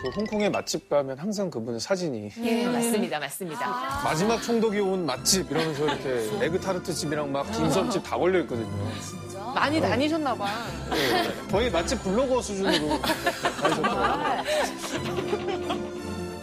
[0.01, 2.32] 그 홍콩에 맛집 가면 항상 그분의 사진이.
[2.41, 4.01] 예, 맞습니다, 맞습니다.
[4.03, 8.69] 마지막 총독이 온 맛집 이러면서 이렇게 에그타르트 집이랑 막 딤섬집 다 걸려 있거든요.
[9.53, 10.47] 많이 다니셨나 봐.
[10.89, 12.99] 네, 거의 맛집 블로거 수준으로
[13.61, 14.43] 다니셨더라고요.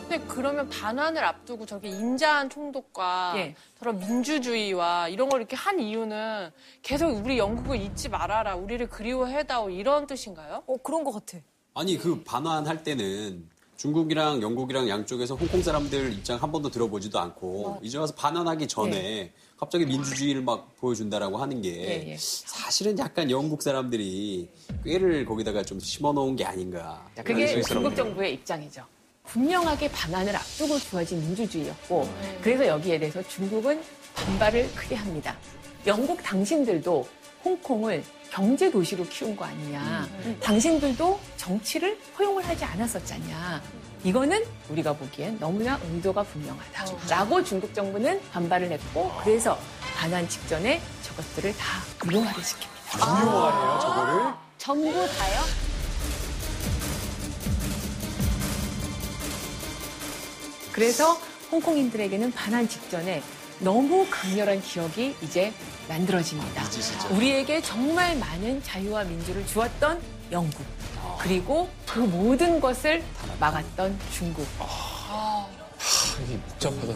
[0.08, 3.56] 근데 그러면 반환을 앞두고 저렇게 인자한 총독과 예.
[3.78, 6.50] 저런 민주주의와 이런 걸 이렇게 한 이유는
[6.82, 10.62] 계속 우리 영국을 잊지 말아라, 우리를 그리워해다오 이런 뜻인가요?
[10.66, 11.38] 어, 그런 것 같아.
[11.74, 17.98] 아니 그 반환할 때는 중국이랑 영국이랑 양쪽에서 홍콩 사람들 입장 한 번도 들어보지도 않고 이제
[17.98, 22.16] 와서 반환하기 전에 갑자기 민주주의를 막 보여준다라고 하는 게 예, 예.
[22.18, 24.50] 사실은 약간 영국 사람들이
[24.84, 27.06] 꾀를 거기다가 좀 심어놓은 게 아닌가.
[27.14, 28.84] 자, 그게 중국 정부의 입장이죠.
[29.24, 32.08] 분명하게 반환을 앞두고 주어진 민주주의였고,
[32.42, 33.82] 그래서 여기에 대해서 중국은
[34.14, 35.36] 반발을 크게 합니다.
[35.86, 37.08] 영국 당신들도
[37.44, 40.08] 홍콩을 경제 도시로 키운 거 아니냐.
[40.40, 43.62] 당신들도 정치를 허용을 하지 않았었잖냐.
[44.06, 46.84] 이거는 우리가 보기엔 너무나 의도가 분명하다.
[47.10, 49.58] 라고 중국 정부는 반발을 했고, 그래서
[49.96, 53.24] 반환 직전에 저것들을 다 무효화를 시킵니다.
[53.24, 54.34] 무효화해요, 저거를?
[54.58, 55.42] 전부 다요?
[60.70, 61.18] 그래서
[61.50, 63.24] 홍콩인들에게는 반환 직전에
[63.58, 65.52] 너무 강렬한 기억이 이제
[65.88, 66.62] 만들어집니다.
[67.10, 70.00] 우리에게 정말 많은 자유와 민주를 주었던
[70.30, 70.75] 영국.
[71.26, 73.02] 그리고 그 모든 것을
[73.40, 74.46] 막았던 중국.
[76.24, 76.94] 이게 복잡하다.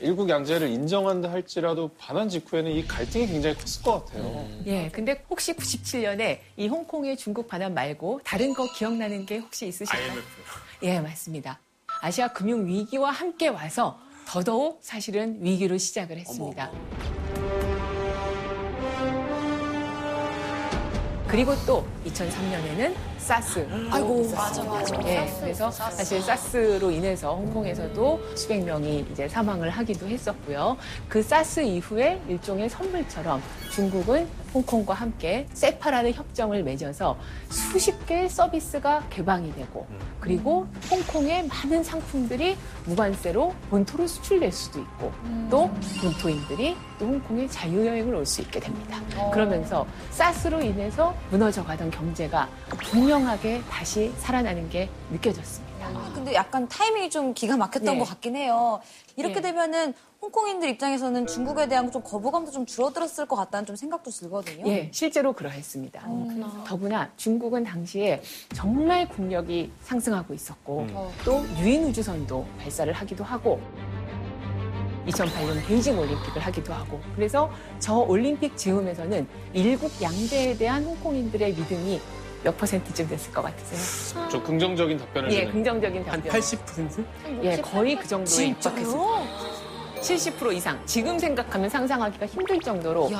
[0.00, 4.48] 일국 양제를 인정한다 할지라도 반환 직후에는 이 갈등이 굉장히 컸을 것 같아요.
[4.66, 10.12] 예, 근데 혹시 97년에 이 홍콩의 중국 반환 말고 다른 거 기억나는 게 혹시 있으실까요?
[10.12, 10.26] IMF.
[10.84, 11.58] 예, 맞습니다.
[12.02, 13.98] 아시아 금융 위기와 함께 와서
[14.28, 16.70] 더더욱 사실은 위기로 시작을 했습니다.
[21.28, 23.68] 그리고 또 2003년에는 사스.
[23.90, 24.96] 아이고, 맞아, 맞아.
[25.06, 25.96] 예, 사스, 그래서 사스.
[25.98, 30.78] 사실 사스로 인해서 홍콩에서도 수백 명이 이제 사망을 하기도 했었고요.
[31.08, 37.16] 그 사스 이후에 일종의 선물처럼 중국은 홍콩과 함께 세파라는 협정을 맺어서
[37.50, 39.86] 수십 개의 서비스가 개방이 되고
[40.20, 45.12] 그리고 홍콩의 많은 상품들이 무관세로 본토로 수출될 수도 있고
[45.50, 45.70] 또
[46.00, 49.00] 본토인들이 또 홍콩에 자유여행을 올 수 있게 됩니다.
[49.32, 52.46] 그러면서 사스로 인해서 무너져 가던 경제가
[52.90, 55.86] 분명하게 다시 살아나는 게 느껴졌습니다.
[55.86, 57.98] 아, 근데 약간 타이밍이 좀 기가 막혔던 예.
[57.98, 58.80] 것 같긴 해요.
[59.16, 59.40] 이렇게 예.
[59.40, 64.66] 되면은 홍콩인들 입장에서는 중국에 대한 좀 거부감도 좀 줄어들었을 것 같다는 좀 생각도 들거든요.
[64.66, 66.06] 예, 실제로 그러했습니다.
[66.66, 68.20] 더구나 중국은 당시에
[68.54, 70.86] 정말 국력이 상승하고 있었고
[71.24, 73.60] 또 유인 우주선도 발사를 하기도 하고
[75.06, 82.00] 2008년 베이징 올림픽을 하기도 하고 그래서 저 올림픽 즈음에서는 일국 양제에 대한 홍콩인들의 믿음이
[82.44, 84.28] 몇 퍼센트쯤 됐을 것 같으세요?
[84.28, 85.46] 좀 긍정적인 답변을 예.
[85.50, 86.40] 긍정적인 한 답변.
[86.40, 87.04] 80%?
[87.42, 88.74] 예, 거의 그 정도에 진짜요?
[88.74, 89.77] 입박했습니다.
[90.00, 90.80] 70% 이상.
[90.86, 93.10] 지금 생각하면 상상하기가 힘들 정도로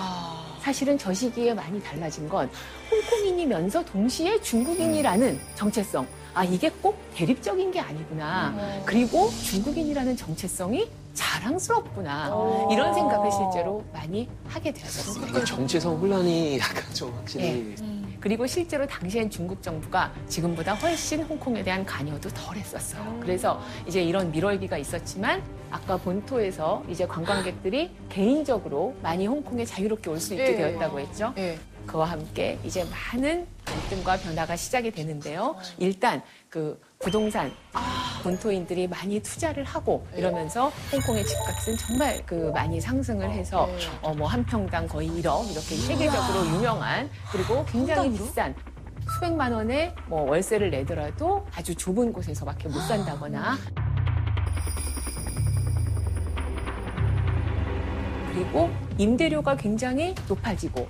[0.61, 2.51] 사실은 저 시기에 많이 달라진 건
[2.91, 6.07] 홍콩인이면서 동시에 중국인이라는 정체성.
[6.35, 8.55] 아, 이게 꼭 대립적인 게 아니구나.
[8.85, 12.31] 그리고 중국인이라는 정체성이 자랑스럽구나.
[12.71, 15.45] 이런 생각을 실제로 많이 하게 되었습니다.
[15.45, 17.75] 정체성 혼란이 약간 좀 확실히
[18.21, 23.19] 그리고 실제로 당시엔 중국 정부가 지금보다 훨씬 홍콩에 대한 관여도 덜 했었어요.
[23.23, 30.35] 그래서 이제 이런 밀월기가 있었지만 아까 본토에서 이제 관광객들이 개인적으로 많이 홍콩에 자유롭게 올 수
[30.35, 30.57] 있게 예.
[30.57, 31.33] 되었다고 했죠.
[31.39, 31.59] 예.
[31.87, 35.57] 그와 함께 이제 많은 갈등과 변화가 시작이 되는데요.
[35.79, 37.53] 일단 그 부동산
[38.25, 43.69] 본토인들이 많이 투자를 하고 이러면서 홍콩의 집값은 정말 그 많이 상승을 해서
[44.03, 48.55] 어 뭐 한 평당 거의 1억 이렇게 세계적으로 유명한 그리고 굉장히 비싼
[49.15, 53.57] 수백만 원의 뭐 월세를 내더라도 아주 좁은 곳에서밖에 못 산다거나
[58.33, 60.89] 그리고 임대료가 굉장히 높아지고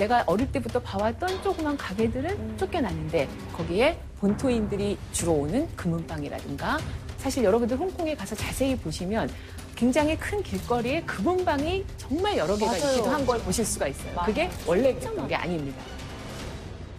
[0.00, 6.78] 내가 어릴 때부터 봐왔던 조그만 가게들은 쫓겨났는데 거기에 본토인들이 주로 오는 금은방이라든가
[7.18, 9.30] 사실 여러분들 홍콩에 가서 자세히 보시면
[9.76, 12.90] 굉장히 큰 길거리에 금은방이 정말 여러 개가 맞아요.
[12.92, 14.14] 있기도 한 걸 보실 수가 있어요.
[14.24, 15.82] 그게 원래 그랬던 게 아닙니다.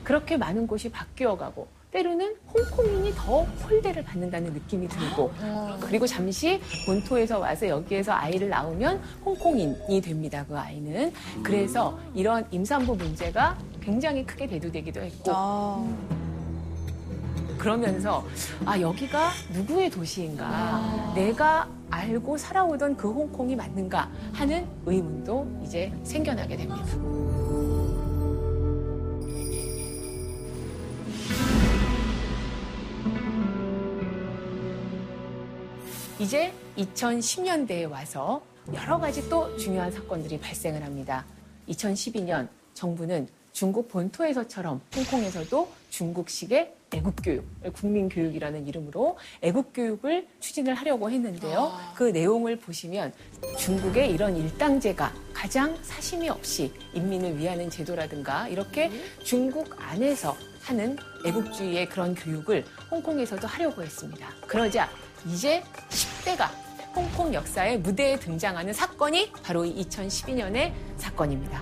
[0.04, 5.32] 그렇게 많은 곳이 바뀌어가고 때로는 홍콩인이 더 홀대를 받는다는 느낌이 들고
[5.82, 10.46] 그리고 잠시 본토에서 와서 여기에서 아이를 낳으면 홍콩인이 됩니다.
[10.48, 11.12] 그 아이는
[11.44, 15.32] 그래서 이런 임산부 문제가 굉장히 크게 대두되기도 했고
[17.58, 18.26] 그러면서
[18.66, 26.82] 아 여기가 누구의 도시인가 내가 알고 살아오던 그 홍콩이 맞는가 하는 의문도 이제 생겨나게 됩니다.
[36.22, 38.43] 이제 2010년대에 와서
[38.76, 41.26] 여러 가지 또 중요한 사건들이 발생을 합니다.
[41.67, 47.43] 2012년 정부는 중국 본토에서처럼 홍콩에서도 중국식의 애국교육,
[47.74, 51.72] 국민교육이라는 이름으로 애국교육을 추진을 하려고 했는데요.
[51.95, 53.13] 그 내용을 보시면
[53.57, 58.91] 중국의 이런 일당제가 가장 사심이 없이 인민을 위하는 제도라든가 이렇게
[59.24, 60.95] 중국 안에서 하는
[61.26, 64.30] 애국주의의 그런 교육을 홍콩에서도 하려고 했습니다.
[64.45, 64.88] 그러자
[65.26, 66.49] 이제 10대가
[66.95, 71.61] 홍콩 역사의 무대에 등장하는 사건이 바로 이 2012년의 사건입니다.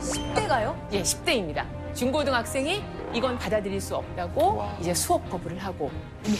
[0.00, 1.64] 십 대가요 예, 10대입니다.
[1.94, 5.90] 중고등학생이 이건 받아들일 수 없다고 이제 수업 거부를 하고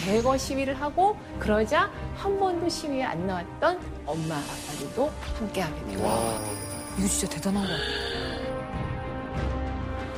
[0.05, 6.41] 대거 시위를 하고 그러자 한 번도 시위에 안 나왔던 엄마 아빠들도 함께하게 돼요.
[6.99, 8.49] 이거 진짜 대단한 거 같아요.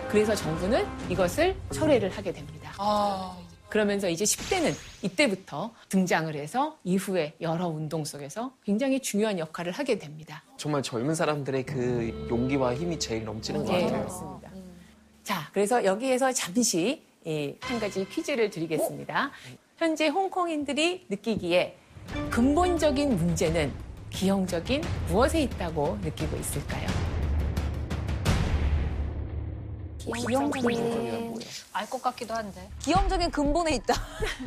[0.09, 2.73] 그래서 정부는 이것을 철회를 하게 됩니다.
[3.69, 10.43] 그러면서 이제 10대는 이때부터 등장을 해서 이후에 여러 운동 속에서 굉장히 중요한 역할을 하게 됩니다.
[10.57, 14.01] 정말 젊은 사람들의 그 용기와 힘이 제일 넘치는 것 예, 같아요.
[14.01, 14.50] 그렇습니다.
[15.23, 19.31] 자, 그래서 여기에서 잠시 예, 한 가지 퀴즈를 드리겠습니다.
[19.77, 21.77] 현재 홍콩인들이 느끼기에
[22.31, 23.73] 근본적인 문제는
[24.11, 26.89] 기형적인 무엇에 있다고 느끼고 있을까요?
[29.99, 31.39] 기형적인
[31.73, 32.69] 알것 같기도 한데.
[32.81, 33.95] 기형적인 근본에 있다.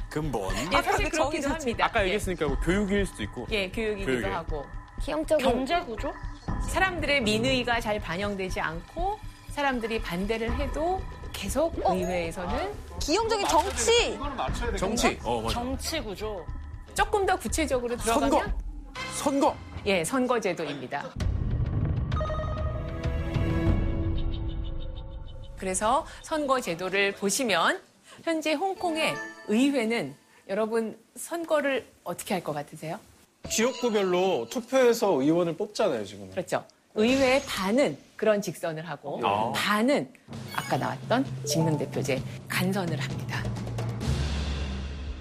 [0.10, 0.54] 근본.
[0.74, 1.86] 예, 사실 그렇기도 합니다.
[1.86, 3.48] 아까 얘기했으니까 뭐 교육일 수도 있고.
[3.52, 4.28] 예, 교육이기도 교육에.
[4.28, 4.66] 하고
[5.04, 6.12] 기형적인 경제 구조?
[6.70, 9.20] 사람들의 민의가 잘 반영되지 않고
[9.58, 11.00] 사람들이 반대를 해도
[11.32, 14.18] 계속 의회에서는 기형적인 정치.
[14.80, 15.20] 정치.
[15.24, 15.54] 어, 맞아.
[15.54, 16.44] 정치 구조.
[16.96, 18.46] 조금 더 구체적으로 들어가면 선거.
[19.16, 19.56] 선거.
[19.86, 21.06] 예, 선거제도입니다.
[25.58, 27.80] 그래서 선거제도를 보시면
[28.24, 29.14] 현재 홍콩의
[29.48, 30.16] 의회는
[30.50, 33.00] 여러분 선거를 어떻게 할 것 같으세요?
[33.50, 36.30] 지역구별로 투표해서 의원을 뽑잖아요, 지금.
[36.32, 36.66] 그렇죠.
[36.96, 39.52] 의회의 반은 그런 직선을 하고 아.
[39.54, 40.10] 반은
[40.56, 43.44] 아까 나왔던 직능대표제 간선을 합니다.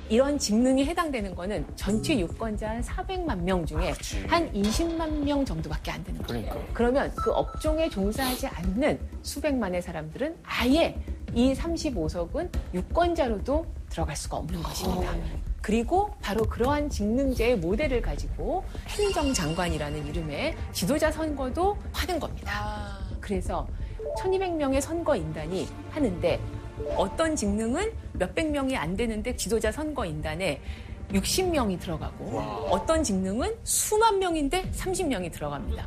[0.09, 3.92] 이런 직능이 해당되는 거는 전체 유권자 한 400만 명 중에
[4.28, 6.64] 한 20만 명 정도밖에 안 되는 거예요.
[6.72, 10.96] 그러면 그 업종에 종사하지 않는 수백만의 사람들은 아예
[11.34, 15.12] 이 35석은 유권자로도 들어갈 수가 없는 것입니다.
[15.62, 22.98] 그리고 바로 그러한 직능제의 모델을 가지고 행정장관이라는 이름의 지도자 선거도 하는 겁니다.
[23.20, 23.66] 그래서
[24.18, 26.40] 1200명의 선거인단이 하는데
[26.96, 30.60] 어떤 직능은 몇백 명이 안 되는데 지도자 선거인단에
[31.12, 32.38] 60명이 들어가고
[32.70, 35.86] 어떤 직능은 수만 명인데 30명이 들어갑니다.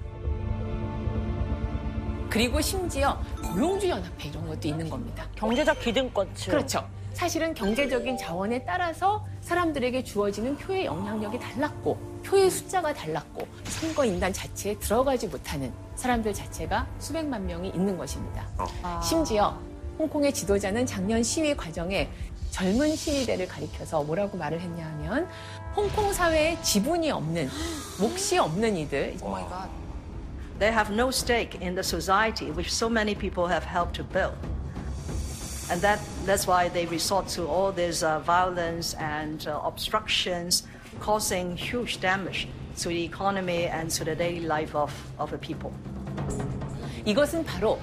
[2.29, 5.27] 그리고 심지어 고용주 연합회 이런 것도 있는 겁니다.
[5.35, 6.51] 경제적 기득권층.
[6.51, 6.87] 그렇죠.
[7.15, 15.27] 사실은 경제적인 자원에 따라서 사람들에게 주어지는 표의 영향력이 달랐고 표의 숫자가 달랐고 선거인단 자체에 들어가지
[15.27, 18.45] 못하는 사람들 자체가 수백만 명이 있는 것입니다.
[19.01, 19.57] 심지어
[19.97, 22.09] 홍콩의 지도자는 작년 시위 과정에
[22.51, 25.29] 젊은 시위대를 가리켜서 뭐라고 말을 했냐 하면
[25.73, 27.49] 홍콩 사회에 지분이 없는
[27.99, 29.15] 몫이 없는 이들
[30.59, 34.35] They have no stake in the society which so many people have helped to build.
[35.71, 40.63] And that, that's why they resort to all this uh, violence and uh, obstructions,
[40.99, 42.47] causing huge damage
[42.77, 45.71] to the economy and to the daily life of, of the people.
[47.05, 47.79] 이것은 바로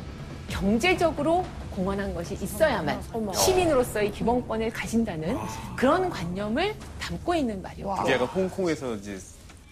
[0.49, 3.01] 경제적으로 공헌한 것이 있어야만
[3.35, 5.39] 시민으로서의 기본권을 가진다는
[5.77, 7.63] 그런 관념을 담고 있는
[8.05, 9.19] 이게 약간 홍콩에서 이제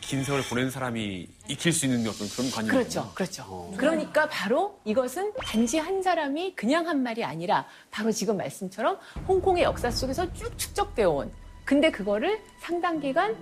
[0.01, 2.71] 긴 세월 보낸 사람이 익힐 수 있는 어떤 그런 관념.
[2.71, 3.73] 그렇죠, 그렇죠.
[3.77, 8.99] 그러니까 바로 이것은 단지 한 사람이 그냥 한 말이 아니라 바로 지금 말씀처럼
[9.29, 11.33] 홍콩의 역사 속에서 쭉 축적되어 온.
[11.65, 13.37] 근데 그거를 상당 기간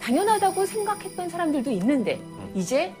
[0.00, 2.20] 당연하다고 생각했던 사람들도 있는데
[2.54, 2.94] 이제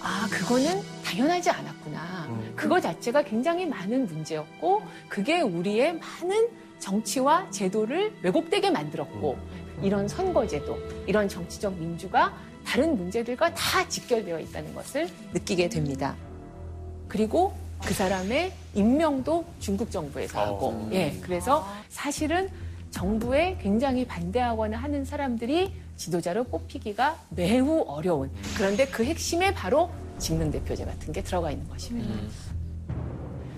[0.00, 2.28] 아 그거는 당연하지 않았구나.
[2.56, 6.48] 그거 자체가 굉장히 많은 문제였고 그게 우리의 많은
[6.78, 9.38] 정치와 제도를 왜곡되게 만들었고
[9.82, 16.16] 이런 선거제도, 이런 정치적 민주가 다른 문제들과 다 직결되어 있다는 것을 느끼게 됩니다.
[17.08, 17.54] 그리고
[17.84, 20.90] 그 사람의 임명도 중국 정부에서 하고, 어.
[20.92, 22.48] 예, 그래서 사실은
[22.90, 28.30] 정부에 굉장히 반대하거나 하는 사람들이 지도자로 뽑히기가 매우 어려운.
[28.56, 32.14] 그런데 그 핵심에 바로 직능 대표제 같은 게 들어가 있는 것입니다.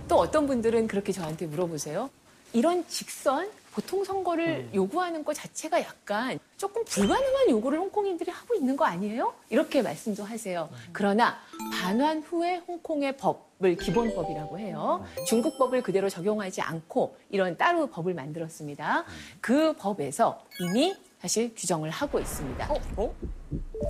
[0.08, 2.10] 또 어떤 분들은 그렇게 저한테 물어보세요.
[2.52, 8.86] 이런 직선 보통 선거를 요구하는 것 자체가 약간 조금 불가능한 요구를 홍콩인들이 하고 있는 거
[8.86, 9.34] 아니에요?
[9.50, 10.70] 이렇게 말씀도 하세요.
[10.92, 11.36] 그러나
[11.74, 15.04] 반환 후에 홍콩의 법을 기본법이라고 해요.
[15.26, 19.04] 중국 법을 그대로 적용하지 않고 이런 따로 법을 만들었습니다.
[19.42, 22.70] 그 법에서 이미 사실 규정을 하고 있습니다.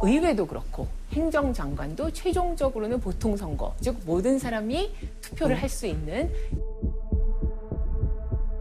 [0.03, 6.33] 의회도 그렇고 행정장관도 최종적으로는 보통 선거, 즉 모든 사람이 투표를 할 수 있는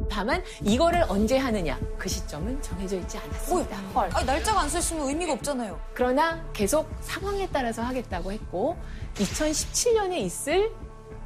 [0.10, 3.78] 다만 이거를 언제 하느냐 그 시점은 정해져 있지 않았습니다.
[4.14, 5.80] 아니, 날짜가 안 써있으면 의미가 없잖아요.
[5.94, 8.78] 그러나 계속 상황에 따라서 하겠다고 했고
[9.16, 10.72] 2017년에 있을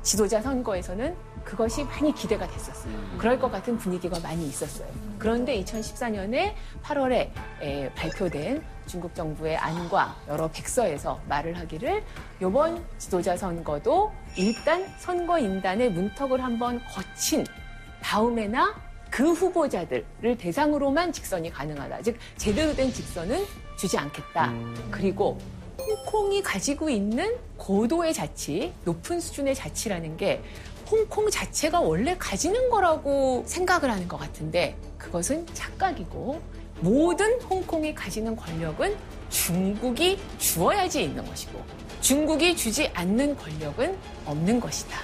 [0.01, 2.93] 지도자 선거에서는 그것이 많이 기대가 됐었어요.
[3.17, 4.87] 그럴 것 같은 분위기가 많이 있었어요.
[5.17, 6.53] 그런데 2014년에
[6.83, 12.03] 8월에 에, 발표된 중국 정부의 안과 여러 백서에서 말을 하기를
[12.41, 17.45] 이번 지도자 선거도 일단 선거인단의 문턱을 한번 거친
[18.01, 18.75] 다음에나
[19.09, 22.01] 그 후보자들을 대상으로만 직선이 가능하다.
[22.03, 23.45] 즉 제대로 된 직선은
[23.77, 24.53] 주지 않겠다.
[24.91, 25.39] 그리고
[25.79, 30.43] 홍콩이 가지고 있는 고도의 자치, 높은 수준의 자치라는 게
[30.89, 36.41] 홍콩 자체가 원래 가지는 거라고 생각을 하는 것 같은데 그것은 착각이고
[36.81, 38.95] 모든 홍콩이 가지는 권력은
[39.29, 41.63] 중국이 주어야지 있는 것이고
[42.01, 44.97] 중국이 주지 않는 권력은 없는 것이다.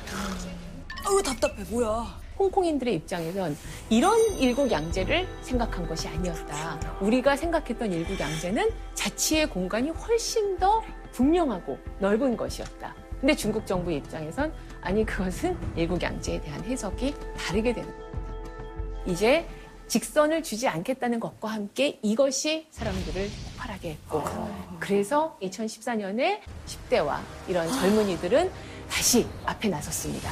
[1.05, 2.24] 아우 답답해 뭐야.
[2.37, 3.57] 홍콩인들의 입장에선
[3.89, 6.79] 이런 일국양제를 생각한 것이 아니었다.
[7.01, 12.93] 우리가 생각했던 일국양제는 자치의 공간이 훨씬 더 분명하고 넓은 것이었다.
[13.19, 18.19] 근데 중국 정부 입장에선 아니 그것은 일국양제에 대한 해석이 다르게 되는 겁니다.
[19.07, 19.47] 이제
[19.87, 24.23] 직선을 주지 않겠다는 것과 함께 이것이 사람들을 폭발하게 했고
[24.79, 28.51] 그래서 2014년에 10대와 이런 젊은이들은
[28.89, 30.31] 다시 앞에 나섰습니다.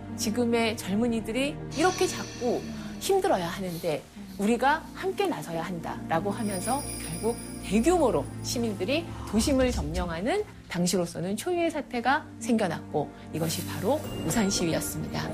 [0.17, 2.61] 지금의 젊은이들이 이렇게 자꾸
[2.99, 4.03] 힘들어야 하는데
[4.37, 13.65] 우리가 함께 나서야 한다라고 하면서 결국 대규모로 시민들이 도심을 점령하는 당시로서는 초유의 사태가 생겨났고 이것이
[13.67, 15.29] 바로 우산 시위였습니다.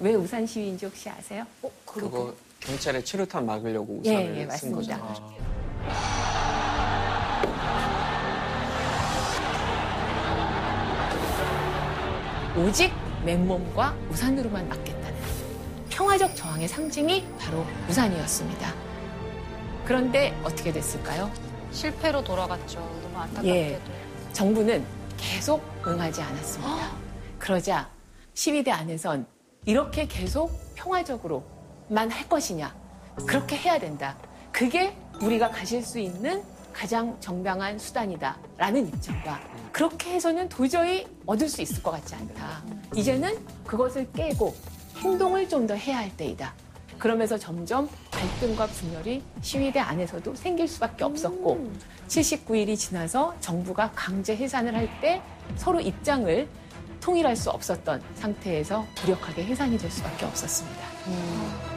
[0.00, 1.44] 왜 우산 시위인지 혹시 아세요?
[1.84, 4.98] 그거 경찰의 최루탄 막으려고 예, 우산을 예, 쓴 맞습니다.
[5.00, 5.34] 거죠.
[12.56, 12.92] 오직
[13.24, 15.18] 맨몸과 우산으로만 막겠다는
[15.90, 18.72] 평화적 저항의 상징이 바로 우산이었습니다.
[19.84, 21.30] 그런데 어떻게 됐을까요?
[21.72, 22.78] 실패로 돌아갔죠.
[23.02, 23.48] 너무 안타깝게도.
[23.48, 23.80] 예.
[24.32, 24.84] 정부는
[25.16, 26.90] 계속 응하지 않았습니다.
[27.38, 27.88] 그러자
[28.34, 29.26] 시위대 안에선
[29.66, 32.74] 이렇게 계속 평화적으로만 할 것이냐.
[33.26, 34.16] 그렇게 해야 된다.
[34.52, 36.42] 그게 우리가 가질 수 있는
[36.74, 38.36] 가장 정당한 수단이다.
[38.58, 39.40] 라는 입장과
[39.72, 42.62] 그렇게 해서는 도저히 얻을 수 있을 것 같지 않다.
[42.94, 44.54] 이제는 그것을 깨고
[44.98, 46.52] 행동을 좀 더 해야 할 때이다.
[46.98, 51.70] 그러면서 점점 갈등과 분열이 시위대 안에서도 생길 수밖에 없었고
[52.08, 55.22] 79일이 지나서 정부가 강제 해산을 할 때
[55.56, 56.48] 서로 입장을
[57.00, 61.73] 통일할 수 없었던 상태에서 무력하게 해산이 될 수밖에 없었습니다.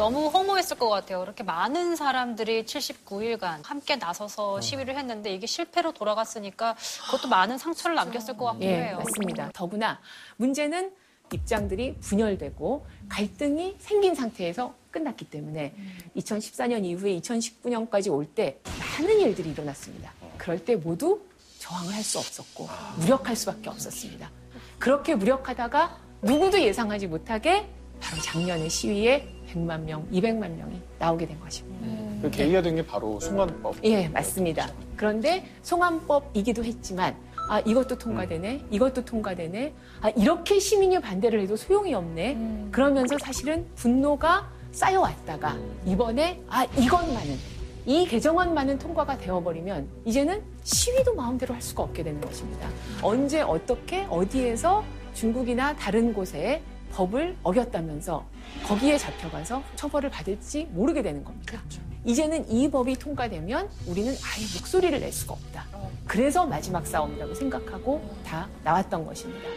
[0.00, 1.20] 너무 허무했을 것 같아요.
[1.20, 6.74] 그렇게 많은 사람들이 79일간 함께 나서서 시위를 했는데 이게 실패로 돌아갔으니까
[7.04, 9.02] 그것도 많은 상처를 남겼을 것 같기도 예, 해요.
[9.04, 9.50] 맞습니다.
[9.52, 10.00] 더구나
[10.38, 10.90] 문제는
[11.34, 15.74] 입장들이 분열되고 갈등이 생긴 상태에서 끝났기 때문에
[16.16, 18.58] 2014년 이후에 2019년까지 올 때
[18.98, 20.14] 많은 일들이 일어났습니다.
[20.38, 21.20] 그럴 때 모두
[21.58, 22.70] 저항을 할 수 없었고
[23.00, 24.30] 무력할 수밖에 없었습니다.
[24.78, 27.68] 그렇게 무력하다가 누구도 예상하지 못하게
[28.00, 31.86] 바로 작년에 시위에 100만 명, 200만 명이 나오게 된 것입니다.
[32.22, 33.76] 그 계기가 된 게 바로 송환법.
[33.84, 34.68] 예, 맞습니다.
[34.96, 37.16] 그런데 송환법이기도 했지만
[37.48, 39.72] 아 이것도 통과되네, 이것도 통과되네,
[40.02, 42.68] 아 이렇게 시민이 반대를 해도 소용이 없네.
[42.70, 47.36] 그러면서 사실은 분노가 쌓여왔다가 이번에 아 이것만은
[47.86, 52.68] 이 개정안만은 통과가 되어버리면 이제는 시위도 마음대로 할 수가 없게 되는 것입니다.
[53.02, 54.84] 언제 어떻게 어디에서
[55.14, 58.24] 중국이나 다른 곳에 법을 어겼다면서
[58.64, 61.60] 거기에 잡혀가서 처벌을 받을지 모르게 되는 겁니다.
[62.04, 65.66] 이제는 이 법이 통과되면 우리는 아예 목소리를 낼 수가 없다.
[66.06, 69.48] 그래서 마지막 싸움이라고 생각하고 다 나왔던 것입니다.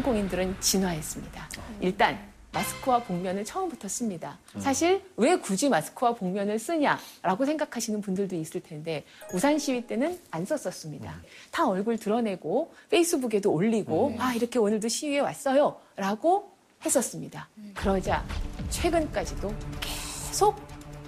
[0.00, 1.48] 홍콩인들은 진화했습니다.
[1.80, 2.18] 일단
[2.52, 4.38] 마스크와 복면을 처음부터 씁니다.
[4.58, 11.14] 사실 왜 굳이 마스크와 복면을 쓰냐라고 생각하시는 분들도 있을 텐데 우산 시위 때는 안 썼었습니다.
[11.52, 16.50] 다 얼굴 드러내고 페이스북에도 올리고 아 이렇게 오늘도 시위에 왔어요라고
[16.84, 17.48] 했었습니다.
[17.74, 18.24] 그러자
[18.70, 20.56] 최근까지도 계속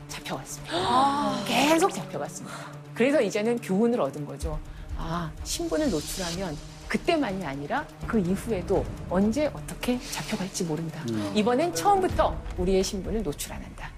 [0.08, 1.44] 잡혀갔습니다.
[1.46, 2.56] 계속 잡혀갔습니다.
[2.94, 4.60] 그래서 이제는 교훈을 얻은 거죠.
[4.96, 11.00] 아 신분을 노출하면 그때만이 아니라 그 이후에도 언제 어떻게 잡혀갈지 모른다.
[11.34, 13.90] 이번엔 처음부터 우리의 신분을 노출 안 한다.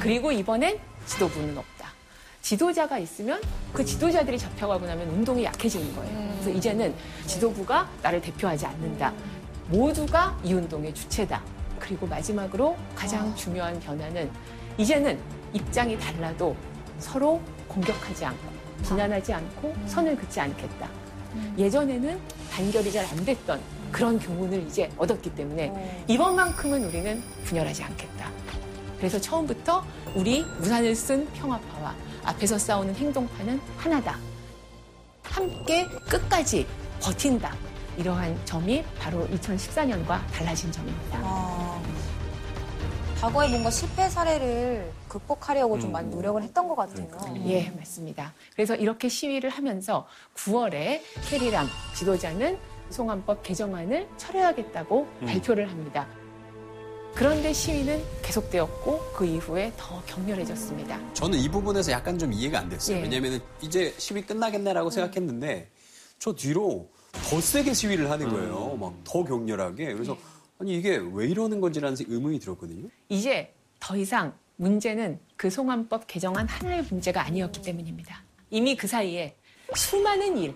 [0.00, 1.90] 그리고 이번엔 지도부는 없다.
[2.42, 3.40] 지도자가 있으면
[3.72, 6.32] 그 지도자들이 잡혀가고 나면 운동이 약해지는 거예요.
[6.32, 6.92] 그래서 이제는
[7.24, 9.12] 지도부가 나를 대표하지 않는다.
[9.68, 11.40] 모두가 이 운동의 주체다.
[11.78, 14.28] 그리고 마지막으로 가장 중요한 변화는
[14.76, 15.20] 이제는
[15.52, 16.56] 입장이 달라도
[16.98, 18.50] 서로 공격하지 않고
[18.82, 20.99] 비난하지 않고 선을 긋지 않겠다.
[21.58, 22.18] 예전에는
[22.52, 23.60] 단결이 잘 안 됐던
[23.92, 28.30] 그런 교훈을 이제 얻었기 때문에 이번만큼은 우리는 분열하지 않겠다.
[28.98, 34.18] 그래서 처음부터 우리 우산을 쓴 평화파와 앞에서 싸우는 행동파는 하나다.
[35.24, 36.66] 함께 끝까지
[37.00, 37.54] 버틴다.
[37.96, 41.18] 이러한 점이 바로 2014년과 달라진 점입니다.
[43.20, 47.06] 과거에 뭔가 실패 사례를 극복하려고 좀 많이 노력을 했던 것 같아요.
[47.46, 48.32] 예, 맞습니다.
[48.54, 52.58] 그래서 이렇게 시위를 하면서 9월에 캐리람 지도자는
[52.88, 56.08] 송환법 개정안을 철회하겠다고 발표를 합니다.
[57.14, 61.12] 그런데 시위는 계속되었고 그 이후에 더 격렬해졌습니다.
[61.12, 62.98] 저는 이 부분에서 약간 좀 이해가 안 됐어요.
[62.98, 63.02] 예.
[63.02, 65.68] 왜냐면 이제 시위 끝나겠네라고 생각했는데
[66.20, 68.76] 저 뒤로 더 세게 시위를 하는 거예요.
[68.76, 69.92] 막 더 격렬하게.
[69.92, 70.16] 그래서
[70.60, 72.88] 아니 이게 왜 이러는 건지라는 의문이 들었거든요.
[73.08, 78.22] 이제 더 이상 문제는 그 송환법 개정안 하나의 문제가 아니었기 때문입니다.
[78.50, 79.34] 이미 그 사이에
[79.74, 80.54] 수많은 일,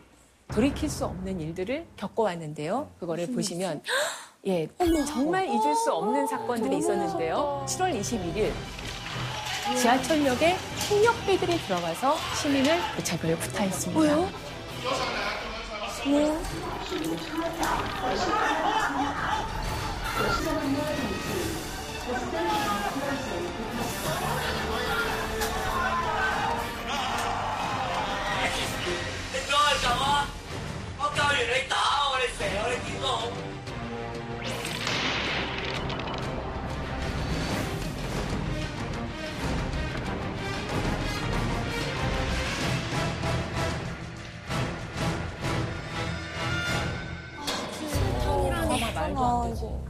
[0.48, 2.90] 돌이킬 수 없는 일들을 겪어왔는데요.
[3.00, 3.82] 그거를 보시면
[4.46, 4.68] 예,
[5.06, 7.64] 정말 잊을 수 없는 사건들이 있었는데요.
[7.66, 8.52] 7월 21일
[9.78, 13.98] 지하철역에 폭력배들이 들어가서 시민을 무차별을 구타했습니다.
[13.98, 14.28] 왜요?
[16.06, 16.38] 왜요?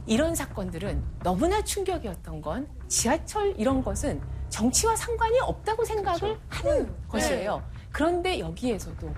[0.05, 7.63] 이런 사건들은 너무나 충격이었던 건 지하철 이런 것은 정치와 상관이 없다고 생각을 하는 것이에요.
[7.91, 9.09] 그런데 여기에서도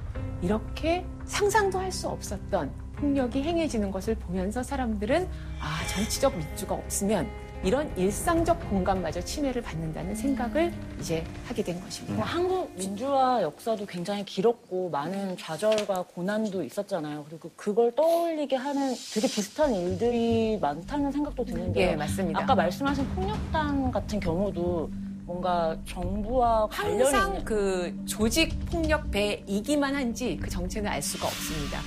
[0.41, 5.27] 이렇게 상상도 할 수 없었던 폭력이 행해지는 것을 보면서 사람들은
[5.61, 7.27] 아 정치적 밑주가 없으면
[7.63, 12.15] 이런 일상적 공간마저 침해를 받는다는 생각을 이제 하게 된 것입니다.
[12.15, 17.25] 뭐 한국 민주화 역사도 굉장히 길었고 많은 좌절과 고난도 있었잖아요.
[17.27, 22.41] 그리고 그걸 떠올리게 하는 되게 비슷한 일들이 많다는 생각도 드는데 예, 맞습니다.
[22.41, 24.89] 아까 말씀하신 폭력단 같은 경우도
[25.25, 31.79] 뭔가 정부와 관련이 항상 있는 그 조직 폭력 배이기만 한지 그 정체는 알 수가 없습니다.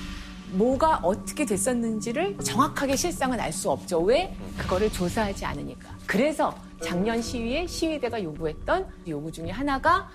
[0.51, 3.99] 뭐가 어떻게 됐었는지를 정확하게 실상은 알 수 없죠.
[4.01, 4.33] 왜?
[4.57, 5.89] 그거를 조사하지 않으니까.
[6.05, 10.09] 그래서 작년 시위에 시위대가 요구했던 요구 중에 하나가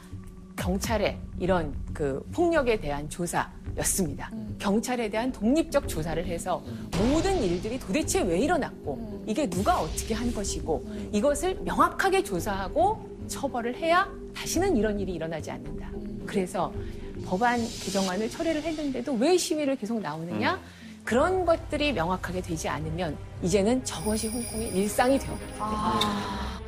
[0.56, 4.30] 경찰의 이런 그 폭력에 대한 조사였습니다.
[4.58, 6.62] 경찰에 대한 독립적 조사를 해서
[6.98, 14.08] 모든 일들이 도대체 왜 일어났고 이게 누가 어떻게 한 것이고 이것을 명확하게 조사하고 처벌을 해야
[14.34, 15.90] 다시는 이런 일이 일어나지 않는다.
[16.24, 16.72] 그래서
[17.26, 20.60] 법안 개정안을 처리를 했는데도 왜 시위를 계속 나오느냐?
[21.04, 25.64] 그런 것들이 명확하게 되지 않으면 이제는 저것이 홍콩의 일상이 되어버립니다.
[25.64, 26.60] 아.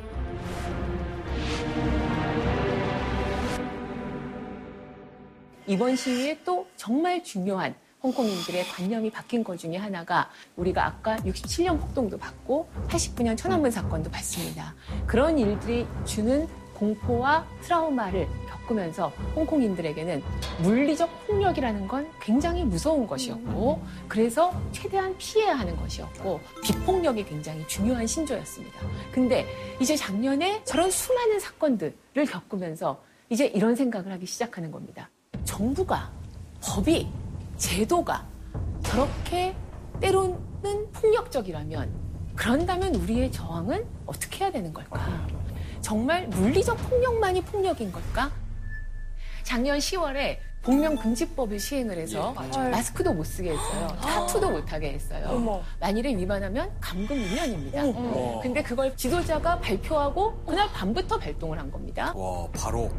[5.67, 12.17] 이번 시위에 또 정말 중요한 홍콩인들의 관념이 바뀐 것 중에 하나가 우리가 아까 67년 폭동도
[12.17, 14.73] 받고 89년 천안문 사건도 봤습니다.
[15.05, 16.47] 그런 일들이 주는
[16.79, 20.23] 공포와 트라우마를 겪으면서 홍콩인들에게는
[20.63, 28.79] 물리적 폭력이라는 건 굉장히 무서운 것이었고 그래서 최대한 피해야 하는 것이었고 비폭력이 굉장히 중요한 신조였습니다.
[29.11, 29.45] 근데
[29.79, 35.09] 이제 작년에 저런 수많은 사건들을 겪으면서 이제 이런 생각을 하기 시작하는 겁니다.
[35.43, 36.11] 정부가
[36.61, 37.07] 법이
[37.57, 38.25] 제도가
[38.83, 39.55] 저렇게
[39.99, 45.27] 때로는 폭력적이라면 그런다면 우리의 저항은 어떻게 해야 되는 걸까?
[45.81, 48.31] 정말 물리적 폭력만이 폭력인 걸까?
[49.43, 52.69] 작년 10월에 복면금지법을 시행을 해서 예.
[52.69, 53.87] 마스크도 못 쓰게 했어요.
[54.01, 55.25] 타투도 못 하게 했어요.
[55.29, 55.61] 어머.
[55.79, 57.95] 만일에 위반하면 감금 2년입니다.
[57.95, 58.41] 어머.
[58.41, 62.13] 근데 그걸 지도자가 발표하고 그날 밤부터 발동을 한 겁니다.
[62.15, 62.91] 와, 바로.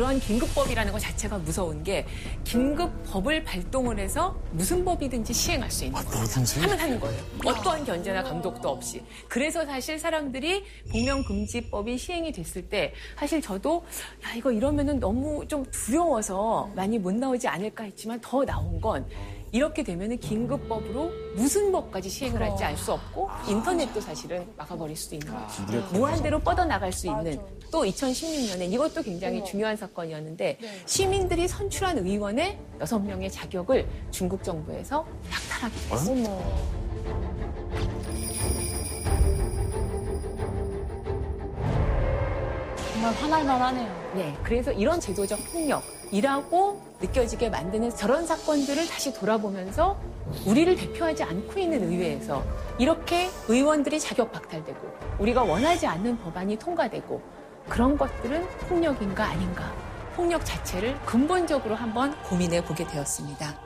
[0.00, 2.06] 그런 긴급법이라는 것 자체가 무서운 게
[2.44, 6.24] 긴급법을 발동을 해서 무슨 법이든지 시행할 수 있는 거예요.
[6.62, 7.22] 하면 하는 거예요.
[7.44, 9.04] 어떠한 견제나 감독도 없이.
[9.28, 13.84] 그래서 사실 사람들이 복면금지법이 시행이 됐을 때 사실 저도
[14.24, 19.06] 야 이거 이러면은 너무 좀 두려워서 많이 못 나오지 않을까 했지만 더 나온 건
[19.52, 25.34] 이렇게 되면은 긴급법으로 무슨 법까지 시행을 할지 알 수 없고 인터넷도 사실은 막아버릴 수도 있는
[25.34, 25.62] 거죠.
[25.92, 27.38] 무한대로 뻗어나갈 수 있는
[27.70, 36.30] 또 2016년에 이것도 굉장히 중요한 사건이었는데 시민들이 선출한 의원의 6명의 자격을 중국 정부에서 약탈하게 됐습니다.
[42.92, 44.12] 정말 화날만 하네요.
[44.14, 49.98] 네, 그래서 이런 제도적 폭력이라고 느껴지게 만드는 저런 사건들을 다시 돌아보면서
[50.46, 52.44] 우리를 대표하지 않고 있는 의회에서
[52.78, 54.78] 이렇게 의원들이 자격 박탈되고
[55.18, 57.39] 우리가 원하지 않는 법안이 통과되고
[57.70, 59.72] 그런 것들은 폭력인가 아닌가
[60.16, 63.58] 폭력 자체를 근본적으로 한번 고민해 보게 되었습니다.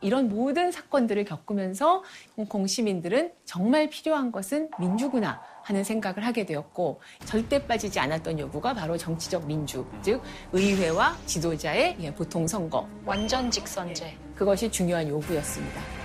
[0.00, 2.04] 이런 모든 사건들을 겪으면서
[2.36, 8.96] 홍콩 시민들은 정말 필요한 것은 민주구나 하는 생각을 하게 되었고 절대 빠지지 않았던 요구가 바로
[8.96, 14.16] 정치적 민주, 즉 의회와 지도자의 예, 보통 선거, 완전 직선제.
[14.36, 16.03] 그것이 중요한 요구였습니다.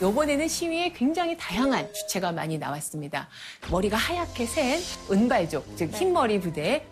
[0.00, 3.28] 요번에는 시위에 굉장히 다양한 주체가 많이 나왔습니다.
[3.70, 4.80] 머리가 하얗게 센
[5.10, 6.84] 은발족, 즉 흰머리 부대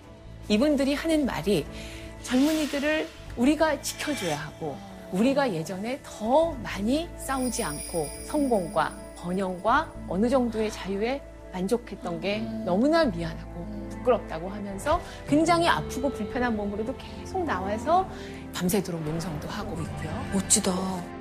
[0.49, 1.65] 이분들이 하는 말이
[2.25, 4.77] 젊은이들을 우리가 지켜줘야 하고
[5.13, 13.67] 우리가 예전에 더 많이 싸우지 않고 성공과 번영과 어느 정도의 자유에 만족했던 게 너무나 미안하고
[13.91, 18.09] 부끄럽다고 하면서 굉장히 아프고 불편한 몸으로도 계속 나와서
[18.53, 20.31] 밤새도록 농성도 하고 있고요.
[20.33, 21.16] 멋지다.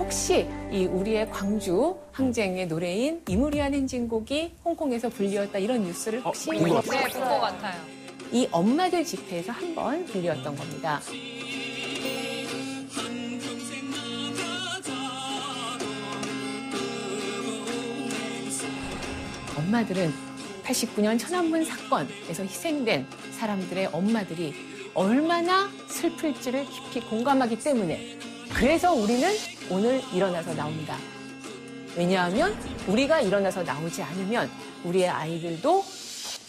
[0.00, 6.86] 혹시 이 우리의 광주 항쟁의 노래인 이무리한 행진곡이 홍콩에서 불리었다 이런 뉴스를 혹시 네, 본것
[6.86, 7.74] 같아요.
[8.32, 11.00] 이 엄마들 집회에서 한 번 불리었던 겁니다.
[19.56, 20.12] 엄마들은
[20.64, 24.54] 89년 천안문 사건에서 희생된 사람들의 엄마들이
[24.94, 28.18] 얼마나 슬플지를 깊이 공감하기 때문에
[28.54, 29.28] 그래서 우리는
[29.70, 30.96] 오늘 일어나서 나온다.
[31.96, 34.50] 왜냐하면 우리가 일어나서 나오지 않으면
[34.84, 35.84] 우리의 아이들도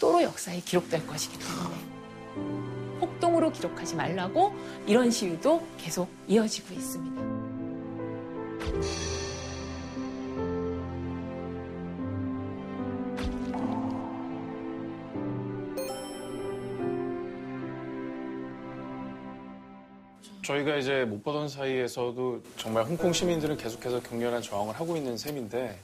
[0.02, 1.92] 폭도로 역사에 기록될 것이기 때문에
[3.00, 4.54] 폭동으로 기록하지 말라고
[4.86, 7.51] 이런 시위도 계속 이어지고 있습니다.
[20.44, 25.78] 저희가 이제 못 보던 사이에서도 정말 홍콩 시민들은 계속해서 격렬한 저항을 하고 있는 셈인데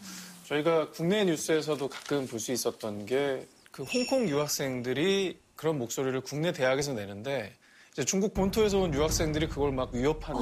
[0.46, 6.94] 저희가 국내 뉴스에서도 가끔 볼 수 있었던 게 그 홍콩 유학생들이 그런 목소리를 국내 대학에서
[6.94, 7.52] 내는데
[7.92, 10.40] 이제 중국 본토에서 온 유학생들이 그걸 막 위협하는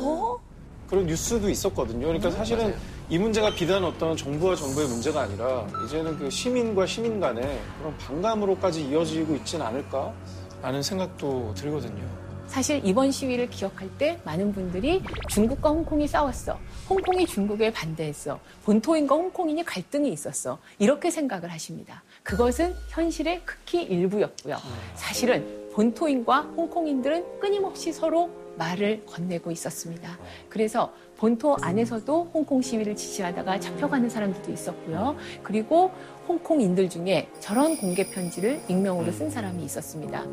[0.88, 2.06] 그런 뉴스도 있었거든요.
[2.06, 2.74] 그러니까 사실은
[3.10, 8.88] 이 문제가 비단 어떤 정부와 정부의 문제가 아니라 이제는 그 시민과 시민 간의 그런 반감으로까지
[8.88, 12.25] 이어지고 있지는 않을까라는 생각도 들거든요.
[12.46, 16.58] 사실 이번 시위를 기억할 때 많은 분들이 중국과 홍콩이 싸웠어.
[16.88, 18.38] 홍콩이 중국에 반대했어.
[18.64, 20.58] 본토인과 홍콩인이 갈등이 있었어.
[20.78, 22.02] 이렇게 생각을 하십니다.
[22.22, 24.56] 그것은 현실의 극히 일부였고요.
[24.94, 30.18] 사실은 본토인과 홍콩인들은 끊임없이 서로 말을 건네고 있었습니다.
[30.48, 35.16] 그래서 본토 안에서도 홍콩 시위를 지지하다가 잡혀가는 사람들도 있었고요.
[35.42, 35.90] 그리고
[36.26, 40.24] 홍콩인들 중에 저런 공개 편지를 익명으로 쓴 사람이 있었습니다.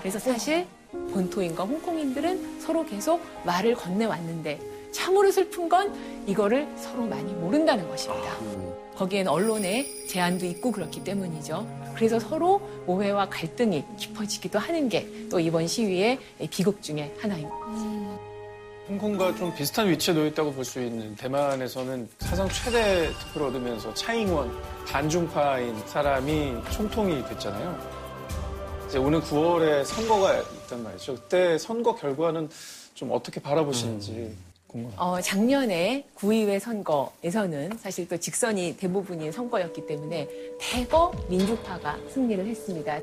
[0.00, 0.66] 그래서 사실
[1.12, 4.60] 본토인과 홍콩인들은 서로 계속 말을 건네왔는데
[4.92, 5.92] 참으로 슬픈 건
[6.26, 8.36] 이거를 서로 많이 모른다는 것입니다.
[8.96, 11.66] 거기엔 언론의 제한도 있고 그렇기 때문이죠.
[11.94, 16.18] 그래서 서로 오해와 갈등이 깊어지기도 하는 게 또 이번 시위의
[16.50, 17.56] 비극 중에 하나입니다.
[18.88, 24.50] 홍콩과 좀 비슷한 위치에 놓여 있다고 볼 수 있는 대만에서는 사상 최대 득표를 얻으면서 차잉원
[24.86, 27.95] 반중파인 사람이 총통이 됐잖아요.
[28.88, 31.14] 이제 오는 9월에 선거가 있단 말이죠.
[31.16, 32.48] 그때 선거 결과는
[32.94, 34.34] 좀 어떻게 바라보시는지
[34.68, 35.02] 궁금합니다.
[35.04, 40.28] 어, 작년에 구의회 선거에서는 사실 또 직선이 대부분이 선거였기 때문에
[40.60, 43.00] 대거 민주파가 승리를 했습니다.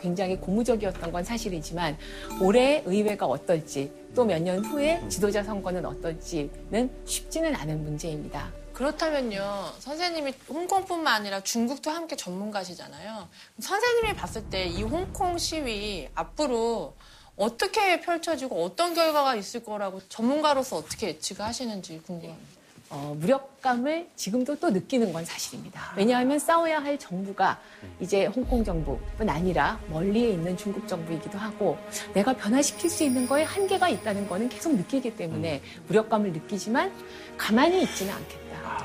[0.00, 1.96] 굉장히 고무적이었던 건 사실이지만
[2.42, 8.50] 올해 의회가 어떨지 또 몇 년 후에 지도자 선거는 어떨지는 쉽지는 않은 문제입니다.
[8.90, 13.28] 그렇다면요, 선생님이 홍콩뿐만 아니라 중국도 함께 전문가시잖아요.
[13.60, 16.94] 선생님이 봤을 때 이 홍콩 시위 앞으로
[17.36, 22.60] 어떻게 펼쳐지고 어떤 결과가 있을 거라고 전문가로서 어떻게 예측을 하시는지 궁금합니다.
[22.88, 25.92] 어, 무력감을 지금도 또 느끼는 건 사실입니다.
[25.96, 27.60] 왜냐하면 싸워야 할 정부가
[28.00, 31.76] 이제 홍콩 정부뿐 아니라 멀리에 있는 중국 정부이기도 하고
[32.14, 36.90] 내가 변화시킬 수 있는 거에 한계가 있다는 거는 계속 느끼기 때문에 무력감을 느끼지만
[37.36, 38.39] 가만히 있지는 않겠다.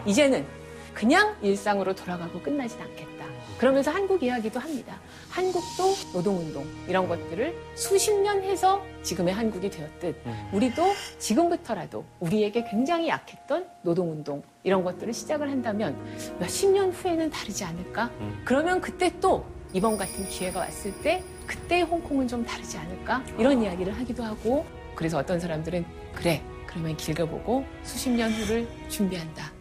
[0.05, 0.45] 이제는
[0.93, 3.25] 그냥 일상으로 돌아가고 끝나진 않겠다.
[3.57, 4.99] 그러면서 한국 이야기도 합니다.
[5.29, 10.15] 한국도 노동운동 이런 것들을 수십 년 해서 지금의 한국이 되었듯
[10.51, 10.83] 우리도
[11.19, 15.97] 지금부터라도 우리에게 굉장히 약했던 노동운동 이런 것들을 시작을 한다면
[16.39, 18.11] 몇십 년 후에는 다르지 않을까?
[18.43, 23.23] 그러면 그때 또 이번 같은 기회가 왔을 때 그때의 홍콩은 좀 다르지 않을까?
[23.37, 24.65] 이런 이야기를 하기도 하고
[24.95, 29.54] 그래서 어떤 사람들은 그래 그러면 길게 보고 수십 년 후를 준비한다.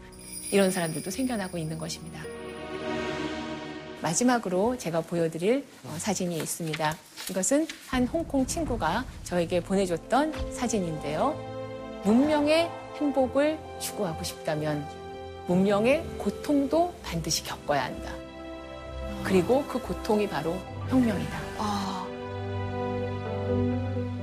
[0.54, 2.20] 이런 사람들도 생겨나고 있는 것입니다.
[4.00, 6.96] 마지막으로 제가 보여드릴 어, 사진이 있습니다.
[7.28, 11.34] 이것은 한 홍콩 친구가 저에게 보내줬던 사진인데요.
[12.04, 14.86] 문명의 행복을 추구하고 싶다면
[15.48, 18.12] 문명의 고통도 반드시 겪어야 한다.
[19.24, 20.56] 그리고 그 고통이 바로
[20.88, 21.36] 혁명이다.